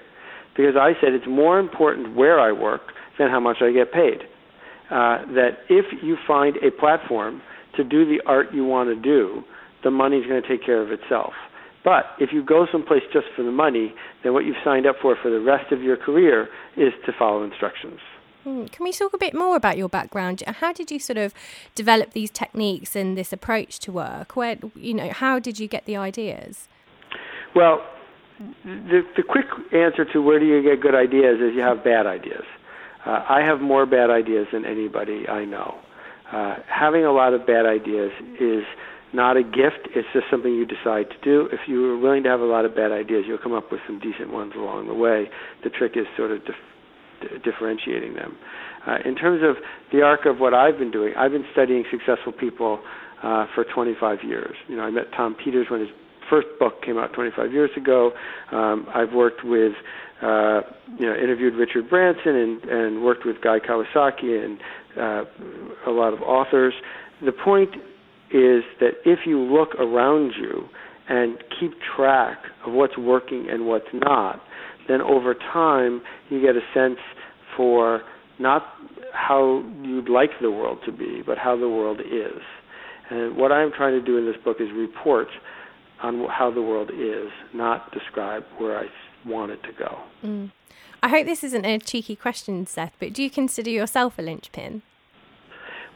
Because 0.56 0.74
I 0.76 0.92
said 1.00 1.12
it's 1.12 1.26
more 1.28 1.58
important 1.58 2.16
where 2.16 2.40
I 2.40 2.52
work 2.52 2.80
than 3.18 3.30
how 3.30 3.40
much 3.40 3.58
I 3.60 3.72
get 3.72 3.92
paid. 3.92 4.22
Uh, 4.90 5.24
that 5.34 5.58
if 5.68 5.84
you 6.02 6.16
find 6.26 6.56
a 6.56 6.70
platform 6.70 7.42
to 7.76 7.84
do 7.84 8.04
the 8.04 8.20
art 8.26 8.48
you 8.52 8.64
want 8.64 8.88
to 8.88 9.00
do, 9.00 9.42
the 9.84 9.90
money's 9.90 10.26
going 10.26 10.42
to 10.42 10.48
take 10.48 10.64
care 10.64 10.82
of 10.82 10.90
itself. 10.90 11.32
But 11.84 12.04
if 12.18 12.30
you 12.32 12.44
go 12.44 12.66
someplace 12.72 13.02
just 13.12 13.26
for 13.36 13.42
the 13.44 13.52
money, 13.52 13.94
then 14.24 14.32
what 14.32 14.44
you've 14.44 14.56
signed 14.64 14.86
up 14.86 14.96
for 15.00 15.16
for 15.22 15.30
the 15.30 15.40
rest 15.40 15.72
of 15.72 15.82
your 15.82 15.96
career 15.96 16.48
is 16.76 16.92
to 17.06 17.12
follow 17.18 17.44
instructions. 17.44 18.00
Hmm, 18.44 18.66
can 18.66 18.84
we 18.84 18.92
talk 18.92 19.12
a 19.12 19.18
bit 19.18 19.34
more 19.34 19.56
about 19.56 19.76
your 19.76 19.88
background? 19.88 20.42
How 20.46 20.72
did 20.72 20.90
you 20.90 20.98
sort 20.98 21.18
of 21.18 21.34
develop 21.74 22.12
these 22.12 22.30
techniques 22.30 22.94
and 22.94 23.16
this 23.16 23.32
approach 23.32 23.78
to 23.80 23.92
work? 23.92 24.36
Where 24.36 24.56
you 24.74 24.94
know, 24.94 25.10
how 25.10 25.38
did 25.38 25.58
you 25.58 25.68
get 25.68 25.84
the 25.86 25.96
ideas? 25.96 26.68
Well, 27.54 27.82
the 28.64 29.02
the 29.16 29.22
quick 29.22 29.46
answer 29.72 30.04
to 30.12 30.22
where 30.22 30.38
do 30.38 30.46
you 30.46 30.62
get 30.62 30.80
good 30.80 30.94
ideas 30.94 31.40
is 31.40 31.54
you 31.54 31.62
have 31.62 31.82
bad 31.82 32.06
ideas. 32.06 32.44
Uh, 33.04 33.24
I 33.28 33.42
have 33.42 33.60
more 33.60 33.86
bad 33.86 34.10
ideas 34.10 34.46
than 34.52 34.64
anybody 34.64 35.28
I 35.28 35.44
know. 35.44 35.78
Uh, 36.32 36.56
having 36.68 37.04
a 37.04 37.12
lot 37.12 37.32
of 37.32 37.46
bad 37.46 37.64
ideas 37.64 38.12
is 38.38 38.64
not 39.12 39.36
a 39.36 39.42
gift. 39.42 39.88
It's 39.96 40.06
just 40.12 40.26
something 40.30 40.52
you 40.52 40.66
decide 40.66 41.08
to 41.10 41.16
do. 41.22 41.48
If 41.52 41.60
you 41.66 41.92
are 41.92 41.98
willing 41.98 42.22
to 42.24 42.28
have 42.28 42.40
a 42.40 42.44
lot 42.44 42.64
of 42.64 42.76
bad 42.76 42.92
ideas, 42.92 43.24
you'll 43.26 43.38
come 43.38 43.54
up 43.54 43.72
with 43.72 43.80
some 43.86 43.98
decent 43.98 44.32
ones 44.32 44.52
along 44.54 44.88
the 44.88 44.94
way. 44.94 45.30
The 45.64 45.70
trick 45.70 45.92
is 45.96 46.06
sort 46.16 46.30
of 46.30 46.44
dif- 47.20 47.42
differentiating 47.42 48.14
them. 48.14 48.36
Uh, 48.86 48.98
in 49.04 49.14
terms 49.14 49.42
of 49.44 49.56
the 49.92 50.02
arc 50.02 50.26
of 50.26 50.38
what 50.38 50.54
I've 50.54 50.78
been 50.78 50.90
doing, 50.90 51.14
I've 51.16 51.32
been 51.32 51.46
studying 51.52 51.84
successful 51.90 52.32
people 52.32 52.80
uh, 53.22 53.46
for 53.54 53.64
25 53.64 54.18
years. 54.24 54.54
You 54.68 54.76
know, 54.76 54.82
I 54.82 54.90
met 54.90 55.04
Tom 55.16 55.36
Peters 55.42 55.66
when 55.70 55.80
his 55.80 55.90
first 56.30 56.46
book 56.58 56.82
came 56.82 56.98
out 56.98 57.12
25 57.12 57.52
years 57.52 57.70
ago. 57.76 58.12
Um, 58.52 58.86
I've 58.94 59.12
worked 59.12 59.44
with, 59.44 59.72
uh, 60.22 60.60
you 60.98 61.06
know, 61.06 61.14
interviewed 61.14 61.54
Richard 61.54 61.88
Branson 61.88 62.36
and, 62.36 62.64
and 62.64 63.04
worked 63.04 63.24
with 63.24 63.36
Guy 63.42 63.58
Kawasaki 63.58 64.44
and 64.44 64.58
uh, 64.96 65.24
a 65.86 65.90
lot 65.90 66.12
of 66.12 66.20
authors. 66.22 66.74
The 67.24 67.32
point 67.32 67.74
is 68.30 68.62
that 68.80 68.92
if 69.04 69.20
you 69.26 69.40
look 69.40 69.74
around 69.76 70.32
you 70.38 70.68
and 71.08 71.38
keep 71.58 71.72
track 71.96 72.38
of 72.66 72.72
what's 72.72 72.96
working 72.98 73.48
and 73.50 73.66
what's 73.66 73.86
not, 73.92 74.40
then 74.88 75.00
over 75.00 75.34
time 75.34 76.00
you 76.30 76.40
get 76.40 76.56
a 76.56 76.62
sense 76.74 76.98
for 77.56 78.02
not 78.38 78.64
how 79.12 79.64
you'd 79.82 80.08
like 80.08 80.30
the 80.40 80.50
world 80.50 80.78
to 80.86 80.92
be, 80.92 81.22
but 81.24 81.38
how 81.38 81.56
the 81.56 81.68
world 81.68 82.00
is. 82.00 82.40
And 83.10 83.36
what 83.36 83.52
I'm 83.52 83.72
trying 83.72 83.98
to 83.98 84.04
do 84.04 84.16
in 84.16 84.26
this 84.26 84.36
book 84.44 84.58
is 84.60 84.68
report 84.74 85.28
on 86.02 86.26
how 86.28 86.50
the 86.50 86.62
world 86.62 86.90
is, 86.90 87.30
not 87.54 87.92
describe 87.92 88.44
where 88.58 88.78
I 88.78 88.84
want 89.26 89.50
it 89.52 89.62
to 89.64 89.72
go. 89.72 89.98
Mm. 90.22 90.52
I 91.02 91.08
hope 91.08 91.26
this 91.26 91.44
isn't 91.44 91.64
a 91.64 91.78
cheeky 91.78 92.16
question, 92.16 92.66
Seth, 92.66 92.92
but 92.98 93.12
do 93.12 93.22
you 93.22 93.30
consider 93.30 93.70
yourself 93.70 94.18
a 94.18 94.22
linchpin? 94.22 94.82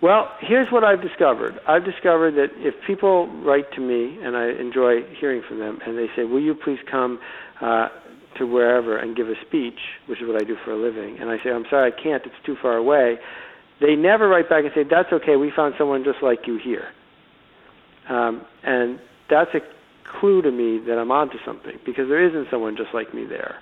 Well, 0.01 0.29
here's 0.41 0.71
what 0.73 0.83
I've 0.83 1.01
discovered. 1.01 1.61
I've 1.69 1.85
discovered 1.85 2.33
that 2.33 2.49
if 2.57 2.75
people 2.87 3.29
write 3.45 3.71
to 3.75 3.81
me, 3.81 4.19
and 4.21 4.37
I 4.37 4.49
enjoy 4.49 5.03
hearing 5.21 5.43
from 5.47 5.61
them, 5.61 5.79
and 5.87 5.97
they 5.97 6.09
say, 6.17 6.25
"Will 6.25 6.41
you 6.41 6.57
please 6.57 6.81
come 6.91 7.21
uh, 7.61 7.89
to 8.39 8.47
wherever 8.47 8.97
and 8.97 9.17
give 9.17 9.29
a 9.29 9.35
speech?" 9.47 9.79
which 10.07 10.21
is 10.21 10.29
what 10.29 10.41
I 10.41 10.45
do 10.45 10.57
for 10.65 10.73
a 10.73 10.77
living, 10.77 11.19
and 11.21 11.31
I 11.31 11.39
say, 11.43 11.51
"I'm 11.51 11.67
sorry, 11.71 11.93
I 11.93 12.03
can't. 12.03 12.25
It's 12.25 12.43
too 12.45 12.57
far 12.61 12.77
away." 12.77 13.19
They 13.81 13.97
never 13.97 14.29
write 14.29 14.49
back 14.49 14.65
and 14.65 14.73
say, 14.75 14.85
"That's 14.85 15.13
okay. 15.13 15.37
We 15.37 15.51
found 15.51 15.75
someone 15.77 16.05
just 16.05 16.23
like 16.23 16.47
you 16.47 16.57
here," 16.57 16.89
um, 18.09 18.43
and 18.63 18.99
that's 19.29 19.55
a 19.55 19.61
clue 20.21 20.43
to 20.43 20.51
me 20.51 20.79
that 20.87 20.99
I'm 20.99 21.11
onto 21.11 21.39
something 21.45 21.79
because 21.85 22.09
there 22.09 22.23
isn't 22.23 22.49
someone 22.51 22.77
just 22.77 22.95
like 22.95 23.15
me 23.15 23.25
there. 23.25 23.57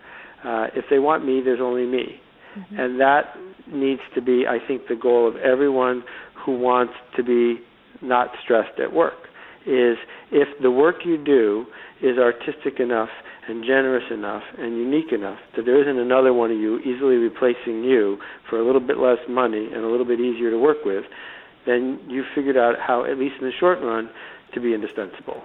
Uh, 0.44 0.68
if 0.74 0.85
they 0.90 0.98
want 0.98 1.24
me, 1.24 1.40
there's 1.44 1.61
only 1.61 1.87
me, 1.87 2.20
mm-hmm. 2.56 2.78
and 2.78 3.00
that 3.00 3.37
needs 3.66 4.00
to 4.14 4.22
be, 4.22 4.46
I 4.48 4.59
think, 4.66 4.88
the 4.88 4.96
goal 4.96 5.28
of 5.28 5.37
everyone 5.37 6.02
who 6.44 6.59
wants 6.59 6.94
to 7.16 7.22
be 7.22 7.61
not 8.02 8.30
stressed 8.42 8.80
at 8.80 8.92
work 8.92 9.30
is 9.66 9.99
if 10.31 10.49
the 10.62 10.70
work 10.70 11.05
you 11.05 11.16
do 11.18 11.66
is 12.03 12.18
artistic 12.18 12.81
enough 12.81 13.11
and 13.49 13.64
generous 13.64 14.05
enough 14.11 14.42
and 14.59 14.77
unique 14.77 15.12
enough 15.12 15.38
that 15.57 15.64
there 15.64 15.81
isn't 15.81 15.99
another 15.99 16.33
one 16.33 16.51
of 16.51 16.57
you 16.57 16.79
easily 16.81 17.16
replacing 17.16 17.85
you 17.85 18.18
for 18.49 18.59
a 18.59 18.64
little 18.64 18.81
bit 18.81 18.99
less 18.99 19.18
money 19.29 19.66
and 19.66 19.85
a 19.85 19.88
little 19.88 20.07
bit 20.07 20.20
easier 20.20 20.51
to 20.51 20.59
work 20.59 20.85
with, 20.85 21.05
then 21.66 22.01
you've 22.09 22.27
figured 22.35 22.57
out 22.57 22.79
how, 22.79 23.05
at 23.05 23.18
least 23.18 23.37
in 23.40 23.46
the 23.46 23.53
short 23.53 23.81
run, 23.81 24.09
to 24.55 24.61
be 24.61 24.73
indispensable. 24.73 25.42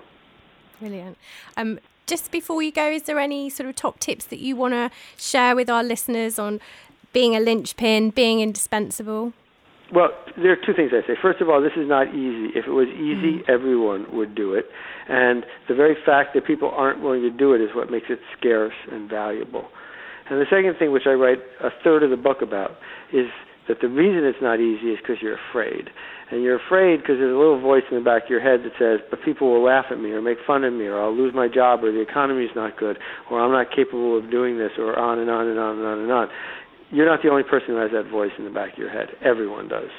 Brilliant. 0.79 1.17
Um, 1.57 1.79
just 2.05 2.31
before 2.31 2.61
you 2.61 2.71
go, 2.71 2.89
is 2.89 3.03
there 3.03 3.19
any 3.19 3.49
sort 3.49 3.67
of 3.67 3.75
top 3.75 3.99
tips 3.99 4.25
that 4.25 4.39
you 4.39 4.55
want 4.55 4.73
to 4.73 4.91
share 5.17 5.55
with 5.55 5.69
our 5.69 5.83
listeners 5.83 6.37
on 6.37 6.59
being 7.11 7.35
a 7.35 7.39
linchpin, 7.39 8.11
being 8.11 8.39
indispensable? 8.39 9.33
Well, 9.93 10.09
there 10.37 10.51
are 10.51 10.57
two 10.57 10.73
things 10.73 10.91
I 10.93 11.05
say. 11.05 11.13
First 11.21 11.41
of 11.41 11.49
all, 11.49 11.61
this 11.61 11.77
is 11.77 11.87
not 11.87 12.09
easy. 12.09 12.49
If 12.57 12.65
it 12.65 12.71
was 12.73 12.87
easy, 12.89 13.41
mm-hmm. 13.41 13.51
everyone 13.51 14.05
would 14.17 14.33
do 14.33 14.53
it. 14.55 14.65
And 15.07 15.45
the 15.69 15.75
very 15.75 15.95
fact 16.05 16.33
that 16.33 16.45
people 16.45 16.71
aren't 16.73 17.01
willing 17.01 17.21
to 17.21 17.29
do 17.29 17.53
it 17.53 17.61
is 17.61 17.69
what 17.75 17.91
makes 17.91 18.07
it 18.09 18.19
scarce 18.37 18.73
and 18.91 19.09
valuable. 19.09 19.69
And 20.29 20.41
the 20.41 20.49
second 20.49 20.75
thing, 20.79 20.91
which 20.91 21.05
I 21.05 21.13
write 21.13 21.37
a 21.61 21.69
third 21.83 22.01
of 22.01 22.09
the 22.09 22.17
book 22.17 22.41
about, 22.41 22.71
is 23.13 23.29
that 23.67 23.77
the 23.81 23.87
reason 23.87 24.25
it's 24.25 24.41
not 24.41 24.59
easy 24.59 24.89
is 24.89 24.99
because 25.01 25.21
you're 25.21 25.37
afraid. 25.51 25.89
And 26.31 26.41
you're 26.41 26.57
afraid 26.57 27.01
because 27.01 27.21
there's 27.21 27.33
a 27.33 27.37
little 27.37 27.61
voice 27.61 27.83
in 27.91 27.97
the 27.97 28.03
back 28.03 28.25
of 28.25 28.29
your 28.29 28.41
head 28.41 28.65
that 28.65 28.73
says, 28.81 29.05
but 29.09 29.21
people 29.23 29.53
will 29.53 29.63
laugh 29.63 29.85
at 29.91 29.99
me 29.99 30.09
or 30.09 30.21
make 30.21 30.37
fun 30.45 30.63
of 30.63 30.73
me 30.73 30.85
or 30.85 30.99
I'll 30.99 31.15
lose 31.15 31.33
my 31.35 31.47
job 31.47 31.83
or 31.83 31.91
the 31.91 32.01
economy's 32.01 32.49
not 32.55 32.77
good 32.77 32.97
or 33.29 33.39
I'm 33.39 33.51
not 33.51 33.69
capable 33.69 34.17
of 34.17 34.31
doing 34.31 34.57
this 34.57 34.71
or 34.79 34.97
on 34.97 35.19
and 35.19 35.29
on 35.29 35.47
and 35.47 35.59
on 35.59 35.77
and 35.77 35.85
on 35.85 35.99
and 35.99 36.11
on 36.11 36.27
you're 36.91 37.05
not 37.05 37.21
the 37.23 37.29
only 37.29 37.43
person 37.43 37.69
who 37.69 37.77
has 37.77 37.91
that 37.91 38.09
voice 38.09 38.31
in 38.37 38.45
the 38.45 38.51
back 38.51 38.73
of 38.73 38.79
your 38.79 38.89
head. 38.89 39.09
Everyone 39.23 39.67
does. 39.67 39.89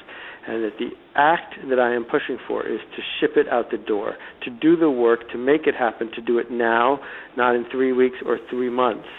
And 0.47 0.63
that 0.63 0.77
the 0.79 0.91
act 1.15 1.55
that 1.69 1.79
I 1.79 1.93
am 1.93 2.05
pushing 2.05 2.37
for 2.47 2.65
is 2.65 2.79
to 2.95 3.01
ship 3.19 3.35
it 3.35 3.49
out 3.49 3.69
the 3.69 3.77
door, 3.77 4.15
to 4.43 4.49
do 4.49 4.77
the 4.77 4.89
work, 4.89 5.29
to 5.31 5.37
make 5.37 5.67
it 5.67 5.75
happen, 5.75 6.09
to 6.15 6.21
do 6.21 6.39
it 6.39 6.49
now, 6.49 6.99
not 7.35 7.55
in 7.55 7.65
three 7.69 7.91
weeks 7.91 8.17
or 8.25 8.39
three 8.49 8.69
months. 8.69 9.09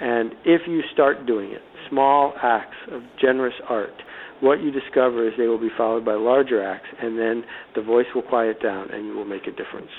And 0.00 0.32
if 0.44 0.62
you 0.68 0.82
start 0.92 1.26
doing 1.26 1.50
it, 1.50 1.62
small 1.88 2.34
acts 2.40 2.76
of 2.92 3.02
generous 3.20 3.54
art, 3.68 3.92
what 4.40 4.62
you 4.62 4.70
discover 4.70 5.26
is 5.26 5.34
they 5.36 5.48
will 5.48 5.60
be 5.60 5.70
followed 5.76 6.04
by 6.04 6.14
larger 6.14 6.64
acts, 6.64 6.88
and 7.02 7.18
then 7.18 7.44
the 7.74 7.82
voice 7.82 8.06
will 8.14 8.22
quiet 8.22 8.62
down 8.62 8.90
and 8.90 9.06
you 9.06 9.14
will 9.14 9.26
make 9.26 9.46
a 9.46 9.50
difference. 9.50 9.90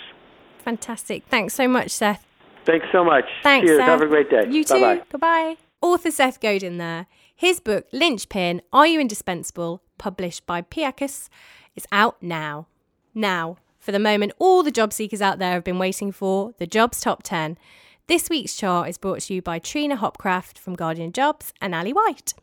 Fantastic. 0.63 1.23
Thanks 1.29 1.53
so 1.53 1.67
much, 1.67 1.91
Seth. 1.91 2.25
Thanks 2.65 2.87
so 2.91 3.03
much. 3.03 3.25
Thanks. 3.43 3.67
Cheers. 3.67 3.79
Seth. 3.79 3.87
Have 3.87 4.01
a 4.01 4.07
great 4.07 4.29
day. 4.29 4.45
You 4.49 4.63
too. 4.63 4.75
Bye-bye. 4.75 5.01
Goodbye. 5.11 5.70
Author 5.81 6.11
Seth 6.11 6.39
Godin 6.39 6.77
there. 6.77 7.07
His 7.35 7.59
book, 7.59 7.87
Linchpin 7.91 8.61
Are 8.71 8.85
You 8.85 8.99
Indispensable, 8.99 9.81
published 9.97 10.45
by 10.45 10.61
Piatkus, 10.61 11.27
is 11.75 11.87
out 11.91 12.21
now. 12.21 12.67
Now, 13.15 13.57
for 13.79 13.91
the 13.91 13.97
moment 13.97 14.33
all 14.37 14.61
the 14.61 14.69
job 14.69 14.93
seekers 14.93 15.23
out 15.23 15.39
there 15.39 15.53
have 15.53 15.63
been 15.63 15.79
waiting 15.79 16.11
for 16.11 16.53
the 16.59 16.67
Jobs 16.67 17.01
Top 17.01 17.23
10. 17.23 17.57
This 18.05 18.29
week's 18.29 18.55
chart 18.55 18.89
is 18.89 18.99
brought 18.99 19.21
to 19.21 19.33
you 19.33 19.41
by 19.41 19.57
Trina 19.57 19.97
Hopcraft 19.97 20.59
from 20.59 20.75
Guardian 20.75 21.11
Jobs 21.11 21.51
and 21.61 21.73
Ali 21.73 21.93
White. 21.93 22.35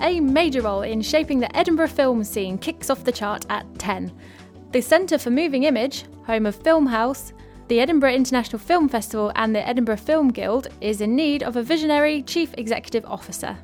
A 0.00 0.20
major 0.20 0.62
role 0.62 0.82
in 0.82 1.02
shaping 1.02 1.40
the 1.40 1.56
Edinburgh 1.56 1.88
film 1.88 2.22
scene 2.22 2.58
kicks 2.58 2.90
off 2.90 3.02
the 3.02 3.10
chart 3.10 3.44
at 3.50 3.66
10. 3.80 4.12
The 4.70 4.80
Centre 4.80 5.18
for 5.18 5.30
Moving 5.30 5.64
Image, 5.64 6.04
home 6.24 6.46
of 6.46 6.62
Filmhouse, 6.62 7.32
the 7.68 7.80
Edinburgh 7.80 8.14
International 8.14 8.58
Film 8.58 8.88
Festival 8.88 9.30
and 9.36 9.54
the 9.54 9.66
Edinburgh 9.68 9.98
Film 9.98 10.28
Guild 10.28 10.68
is 10.80 11.02
in 11.02 11.14
need 11.14 11.42
of 11.42 11.56
a 11.56 11.62
visionary 11.62 12.22
chief 12.22 12.54
executive 12.56 13.04
officer. 13.04 13.58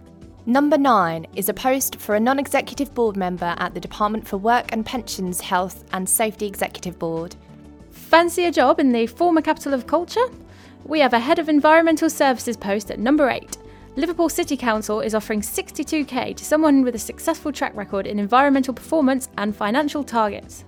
Number 0.44 0.76
9 0.76 1.26
is 1.34 1.48
a 1.48 1.54
post 1.54 1.96
for 1.96 2.14
a 2.14 2.20
non 2.20 2.38
executive 2.38 2.94
board 2.94 3.16
member 3.16 3.54
at 3.56 3.72
the 3.72 3.80
Department 3.80 4.28
for 4.28 4.36
Work 4.36 4.72
and 4.72 4.84
Pensions, 4.84 5.40
Health 5.40 5.84
and 5.92 6.06
Safety 6.06 6.46
Executive 6.46 6.98
Board. 6.98 7.34
Fancy 7.92 8.44
a 8.44 8.52
job 8.52 8.78
in 8.78 8.92
the 8.92 9.06
former 9.06 9.40
capital 9.40 9.72
of 9.72 9.86
culture? 9.86 10.26
We 10.84 11.00
have 11.00 11.14
a 11.14 11.18
head 11.18 11.38
of 11.38 11.48
environmental 11.48 12.10
services 12.10 12.58
post 12.58 12.90
at 12.90 12.98
number 12.98 13.30
8. 13.30 13.56
Liverpool 13.96 14.28
City 14.28 14.58
Council 14.58 15.00
is 15.00 15.14
offering 15.14 15.40
62k 15.40 16.36
to 16.36 16.44
someone 16.44 16.82
with 16.82 16.94
a 16.94 16.98
successful 16.98 17.52
track 17.52 17.74
record 17.74 18.06
in 18.06 18.18
environmental 18.18 18.74
performance 18.74 19.30
and 19.38 19.56
financial 19.56 20.04
targets. 20.04 20.66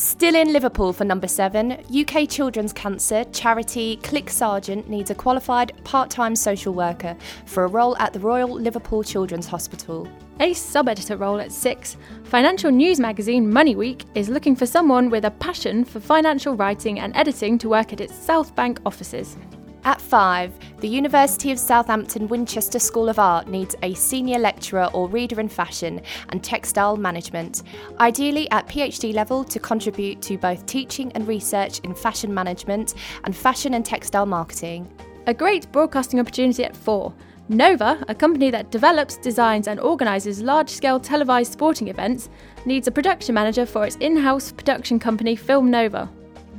Still 0.00 0.34
in 0.34 0.50
Liverpool 0.50 0.94
for 0.94 1.04
number 1.04 1.28
seven, 1.28 1.72
UK 1.94 2.26
Children's 2.26 2.72
Cancer 2.72 3.22
charity 3.32 3.98
CLIC 3.98 4.30
Sargent 4.30 4.88
needs 4.88 5.10
a 5.10 5.14
qualified 5.14 5.72
part 5.84 6.08
time 6.08 6.34
social 6.34 6.72
worker 6.72 7.14
for 7.44 7.64
a 7.64 7.68
role 7.68 7.94
at 7.98 8.14
the 8.14 8.18
Royal 8.18 8.48
Liverpool 8.48 9.04
Children's 9.04 9.46
Hospital. 9.46 10.08
A 10.40 10.54
sub 10.54 10.88
editor 10.88 11.18
role 11.18 11.38
at 11.38 11.52
six, 11.52 11.98
financial 12.24 12.70
news 12.70 12.98
magazine 12.98 13.44
MoneyWeek 13.52 14.06
is 14.14 14.30
looking 14.30 14.56
for 14.56 14.64
someone 14.64 15.10
with 15.10 15.26
a 15.26 15.32
passion 15.32 15.84
for 15.84 16.00
financial 16.00 16.56
writing 16.56 16.98
and 16.98 17.14
editing 17.14 17.58
to 17.58 17.68
work 17.68 17.92
at 17.92 18.00
its 18.00 18.14
South 18.14 18.54
Bank 18.54 18.80
offices. 18.86 19.36
At 19.84 19.98
5, 19.98 20.80
the 20.80 20.88
University 20.88 21.50
of 21.50 21.58
Southampton 21.58 22.28
Winchester 22.28 22.78
School 22.78 23.08
of 23.08 23.18
Art 23.18 23.48
needs 23.48 23.74
a 23.82 23.94
senior 23.94 24.38
lecturer 24.38 24.90
or 24.92 25.08
reader 25.08 25.40
in 25.40 25.48
fashion 25.48 26.02
and 26.28 26.44
textile 26.44 26.98
management, 26.98 27.62
ideally 27.98 28.50
at 28.50 28.68
PhD 28.68 29.14
level 29.14 29.42
to 29.44 29.58
contribute 29.58 30.20
to 30.20 30.36
both 30.36 30.66
teaching 30.66 31.10
and 31.12 31.26
research 31.26 31.78
in 31.80 31.94
fashion 31.94 32.32
management 32.32 32.92
and 33.24 33.34
fashion 33.34 33.72
and 33.72 33.86
textile 33.86 34.26
marketing. 34.26 34.86
A 35.26 35.32
great 35.32 35.70
broadcasting 35.72 36.20
opportunity 36.20 36.62
at 36.64 36.76
4. 36.76 37.14
Nova, 37.48 38.04
a 38.06 38.14
company 38.14 38.50
that 38.50 38.70
develops, 38.70 39.16
designs, 39.16 39.66
and 39.66 39.80
organises 39.80 40.42
large 40.42 40.68
scale 40.68 41.00
televised 41.00 41.52
sporting 41.52 41.88
events, 41.88 42.28
needs 42.66 42.86
a 42.86 42.92
production 42.92 43.34
manager 43.34 43.64
for 43.64 43.86
its 43.86 43.96
in 43.96 44.16
house 44.16 44.52
production 44.52 44.98
company 44.98 45.34
Film 45.34 45.70
Nova. 45.70 46.10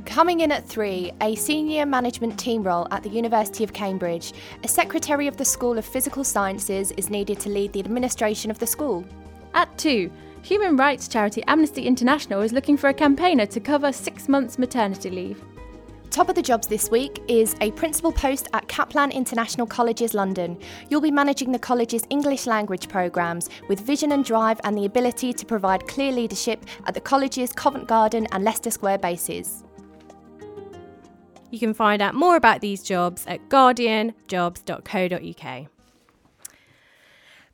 Coming 0.04 0.40
in 0.40 0.52
at 0.52 0.68
three, 0.68 1.12
a 1.20 1.34
senior 1.36 1.86
management 1.86 2.38
team 2.38 2.62
role 2.62 2.86
at 2.90 3.02
the 3.02 3.08
University 3.08 3.64
of 3.64 3.72
Cambridge. 3.72 4.32
A 4.64 4.68
secretary 4.68 5.26
of 5.26 5.36
the 5.36 5.44
School 5.44 5.78
of 5.78 5.84
Physical 5.84 6.24
Sciences 6.24 6.92
is 6.92 7.08
needed 7.08 7.38
to 7.40 7.48
lead 7.48 7.72
the 7.72 7.80
administration 7.80 8.50
of 8.50 8.58
the 8.58 8.66
school. 8.66 9.04
At 9.54 9.76
two, 9.78 10.10
human 10.42 10.76
rights 10.76 11.08
charity 11.08 11.42
Amnesty 11.46 11.86
International 11.86 12.42
is 12.42 12.52
looking 12.52 12.76
for 12.76 12.88
a 12.88 12.94
campaigner 12.94 13.46
to 13.46 13.60
cover 13.60 13.92
six 13.92 14.28
months 14.28 14.58
maternity 14.58 15.08
leave. 15.08 15.42
Top 16.10 16.28
of 16.28 16.34
the 16.34 16.42
jobs 16.42 16.66
this 16.66 16.90
week 16.90 17.22
is 17.26 17.56
a 17.62 17.70
principal 17.70 18.12
post 18.12 18.48
at 18.52 18.68
Kaplan 18.68 19.12
International 19.12 19.66
Colleges 19.66 20.12
London. 20.12 20.58
You'll 20.90 21.00
be 21.00 21.10
managing 21.10 21.52
the 21.52 21.58
college's 21.58 22.02
English 22.10 22.46
language 22.46 22.88
programmes 22.88 23.48
with 23.68 23.80
vision 23.80 24.12
and 24.12 24.22
drive 24.22 24.60
and 24.64 24.76
the 24.76 24.84
ability 24.84 25.32
to 25.32 25.46
provide 25.46 25.88
clear 25.88 26.12
leadership 26.12 26.66
at 26.86 26.92
the 26.92 27.00
college's 27.00 27.52
Covent 27.52 27.88
Garden 27.88 28.26
and 28.32 28.44
Leicester 28.44 28.70
Square 28.70 28.98
bases. 28.98 29.64
You 31.52 31.58
can 31.58 31.74
find 31.74 32.00
out 32.00 32.14
more 32.14 32.36
about 32.36 32.62
these 32.62 32.82
jobs 32.82 33.26
at 33.26 33.50
guardianjobs.co.uk. 33.50 35.66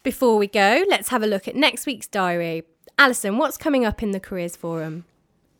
Before 0.04 0.38
we 0.38 0.46
go, 0.46 0.84
let's 0.88 1.08
have 1.08 1.24
a 1.24 1.26
look 1.26 1.48
at 1.48 1.56
next 1.56 1.84
week's 1.84 2.06
diary. 2.06 2.62
Alison, 2.96 3.38
what's 3.38 3.56
coming 3.56 3.84
up 3.84 4.00
in 4.00 4.12
the 4.12 4.20
Careers 4.20 4.54
Forum? 4.54 5.04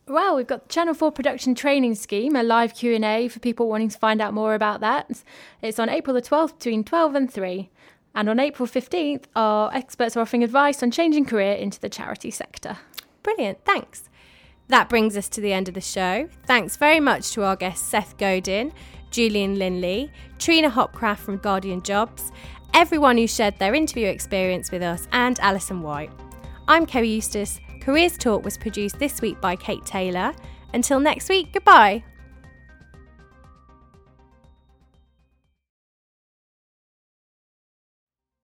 Well, 0.07 0.37
we've 0.37 0.47
got 0.47 0.63
the 0.63 0.69
Channel 0.73 0.93
4 0.93 1.11
production 1.11 1.53
training 1.53 1.95
scheme, 1.95 2.37
a 2.37 2.41
live 2.41 2.75
Q&A 2.75 3.27
for 3.27 3.39
people 3.39 3.67
wanting 3.67 3.89
to 3.89 3.99
find 3.99 4.21
out 4.21 4.33
more 4.33 4.53
about 4.53 4.79
that. 4.79 5.21
It's 5.61 5.77
on 5.77 5.89
April 5.89 6.13
the 6.13 6.21
12th 6.21 6.59
between 6.59 6.85
12 6.85 7.15
and 7.15 7.29
3. 7.31 7.69
And 8.15 8.29
on 8.29 8.39
April 8.39 8.69
15th, 8.69 9.25
our 9.35 9.69
experts 9.73 10.15
are 10.15 10.21
offering 10.21 10.45
advice 10.45 10.81
on 10.81 10.91
changing 10.91 11.25
career 11.25 11.51
into 11.51 11.77
the 11.77 11.89
charity 11.89 12.31
sector. 12.31 12.77
Brilliant, 13.21 13.65
thanks. 13.65 14.08
That 14.69 14.87
brings 14.87 15.17
us 15.17 15.27
to 15.29 15.41
the 15.41 15.51
end 15.51 15.67
of 15.67 15.73
the 15.73 15.81
show. 15.81 16.29
Thanks 16.45 16.77
very 16.77 16.99
much 16.99 17.31
to 17.31 17.43
our 17.43 17.55
guests 17.55 17.87
Seth 17.87 18.17
Godin, 18.17 18.71
Julian 19.09 19.55
Linley, 19.55 20.11
Trina 20.37 20.69
Hopcraft 20.69 21.17
from 21.17 21.37
Guardian 21.37 21.81
Jobs, 21.81 22.31
everyone 22.75 23.17
who 23.17 23.27
shared 23.27 23.57
their 23.57 23.73
interview 23.73 24.07
experience 24.07 24.71
with 24.71 24.83
us, 24.83 25.07
and 25.11 25.39
Alison 25.39 25.81
White. 25.81 26.11
I'm 26.67 26.85
Kerry 26.85 27.09
Eustace. 27.09 27.59
Careers 27.81 28.15
Talk 28.15 28.45
was 28.45 28.57
produced 28.57 28.99
this 28.99 29.21
week 29.21 29.41
by 29.41 29.55
Kate 29.55 29.85
Taylor. 29.85 30.33
Until 30.71 30.99
next 30.99 31.29
week, 31.29 31.51
goodbye. 31.51 32.03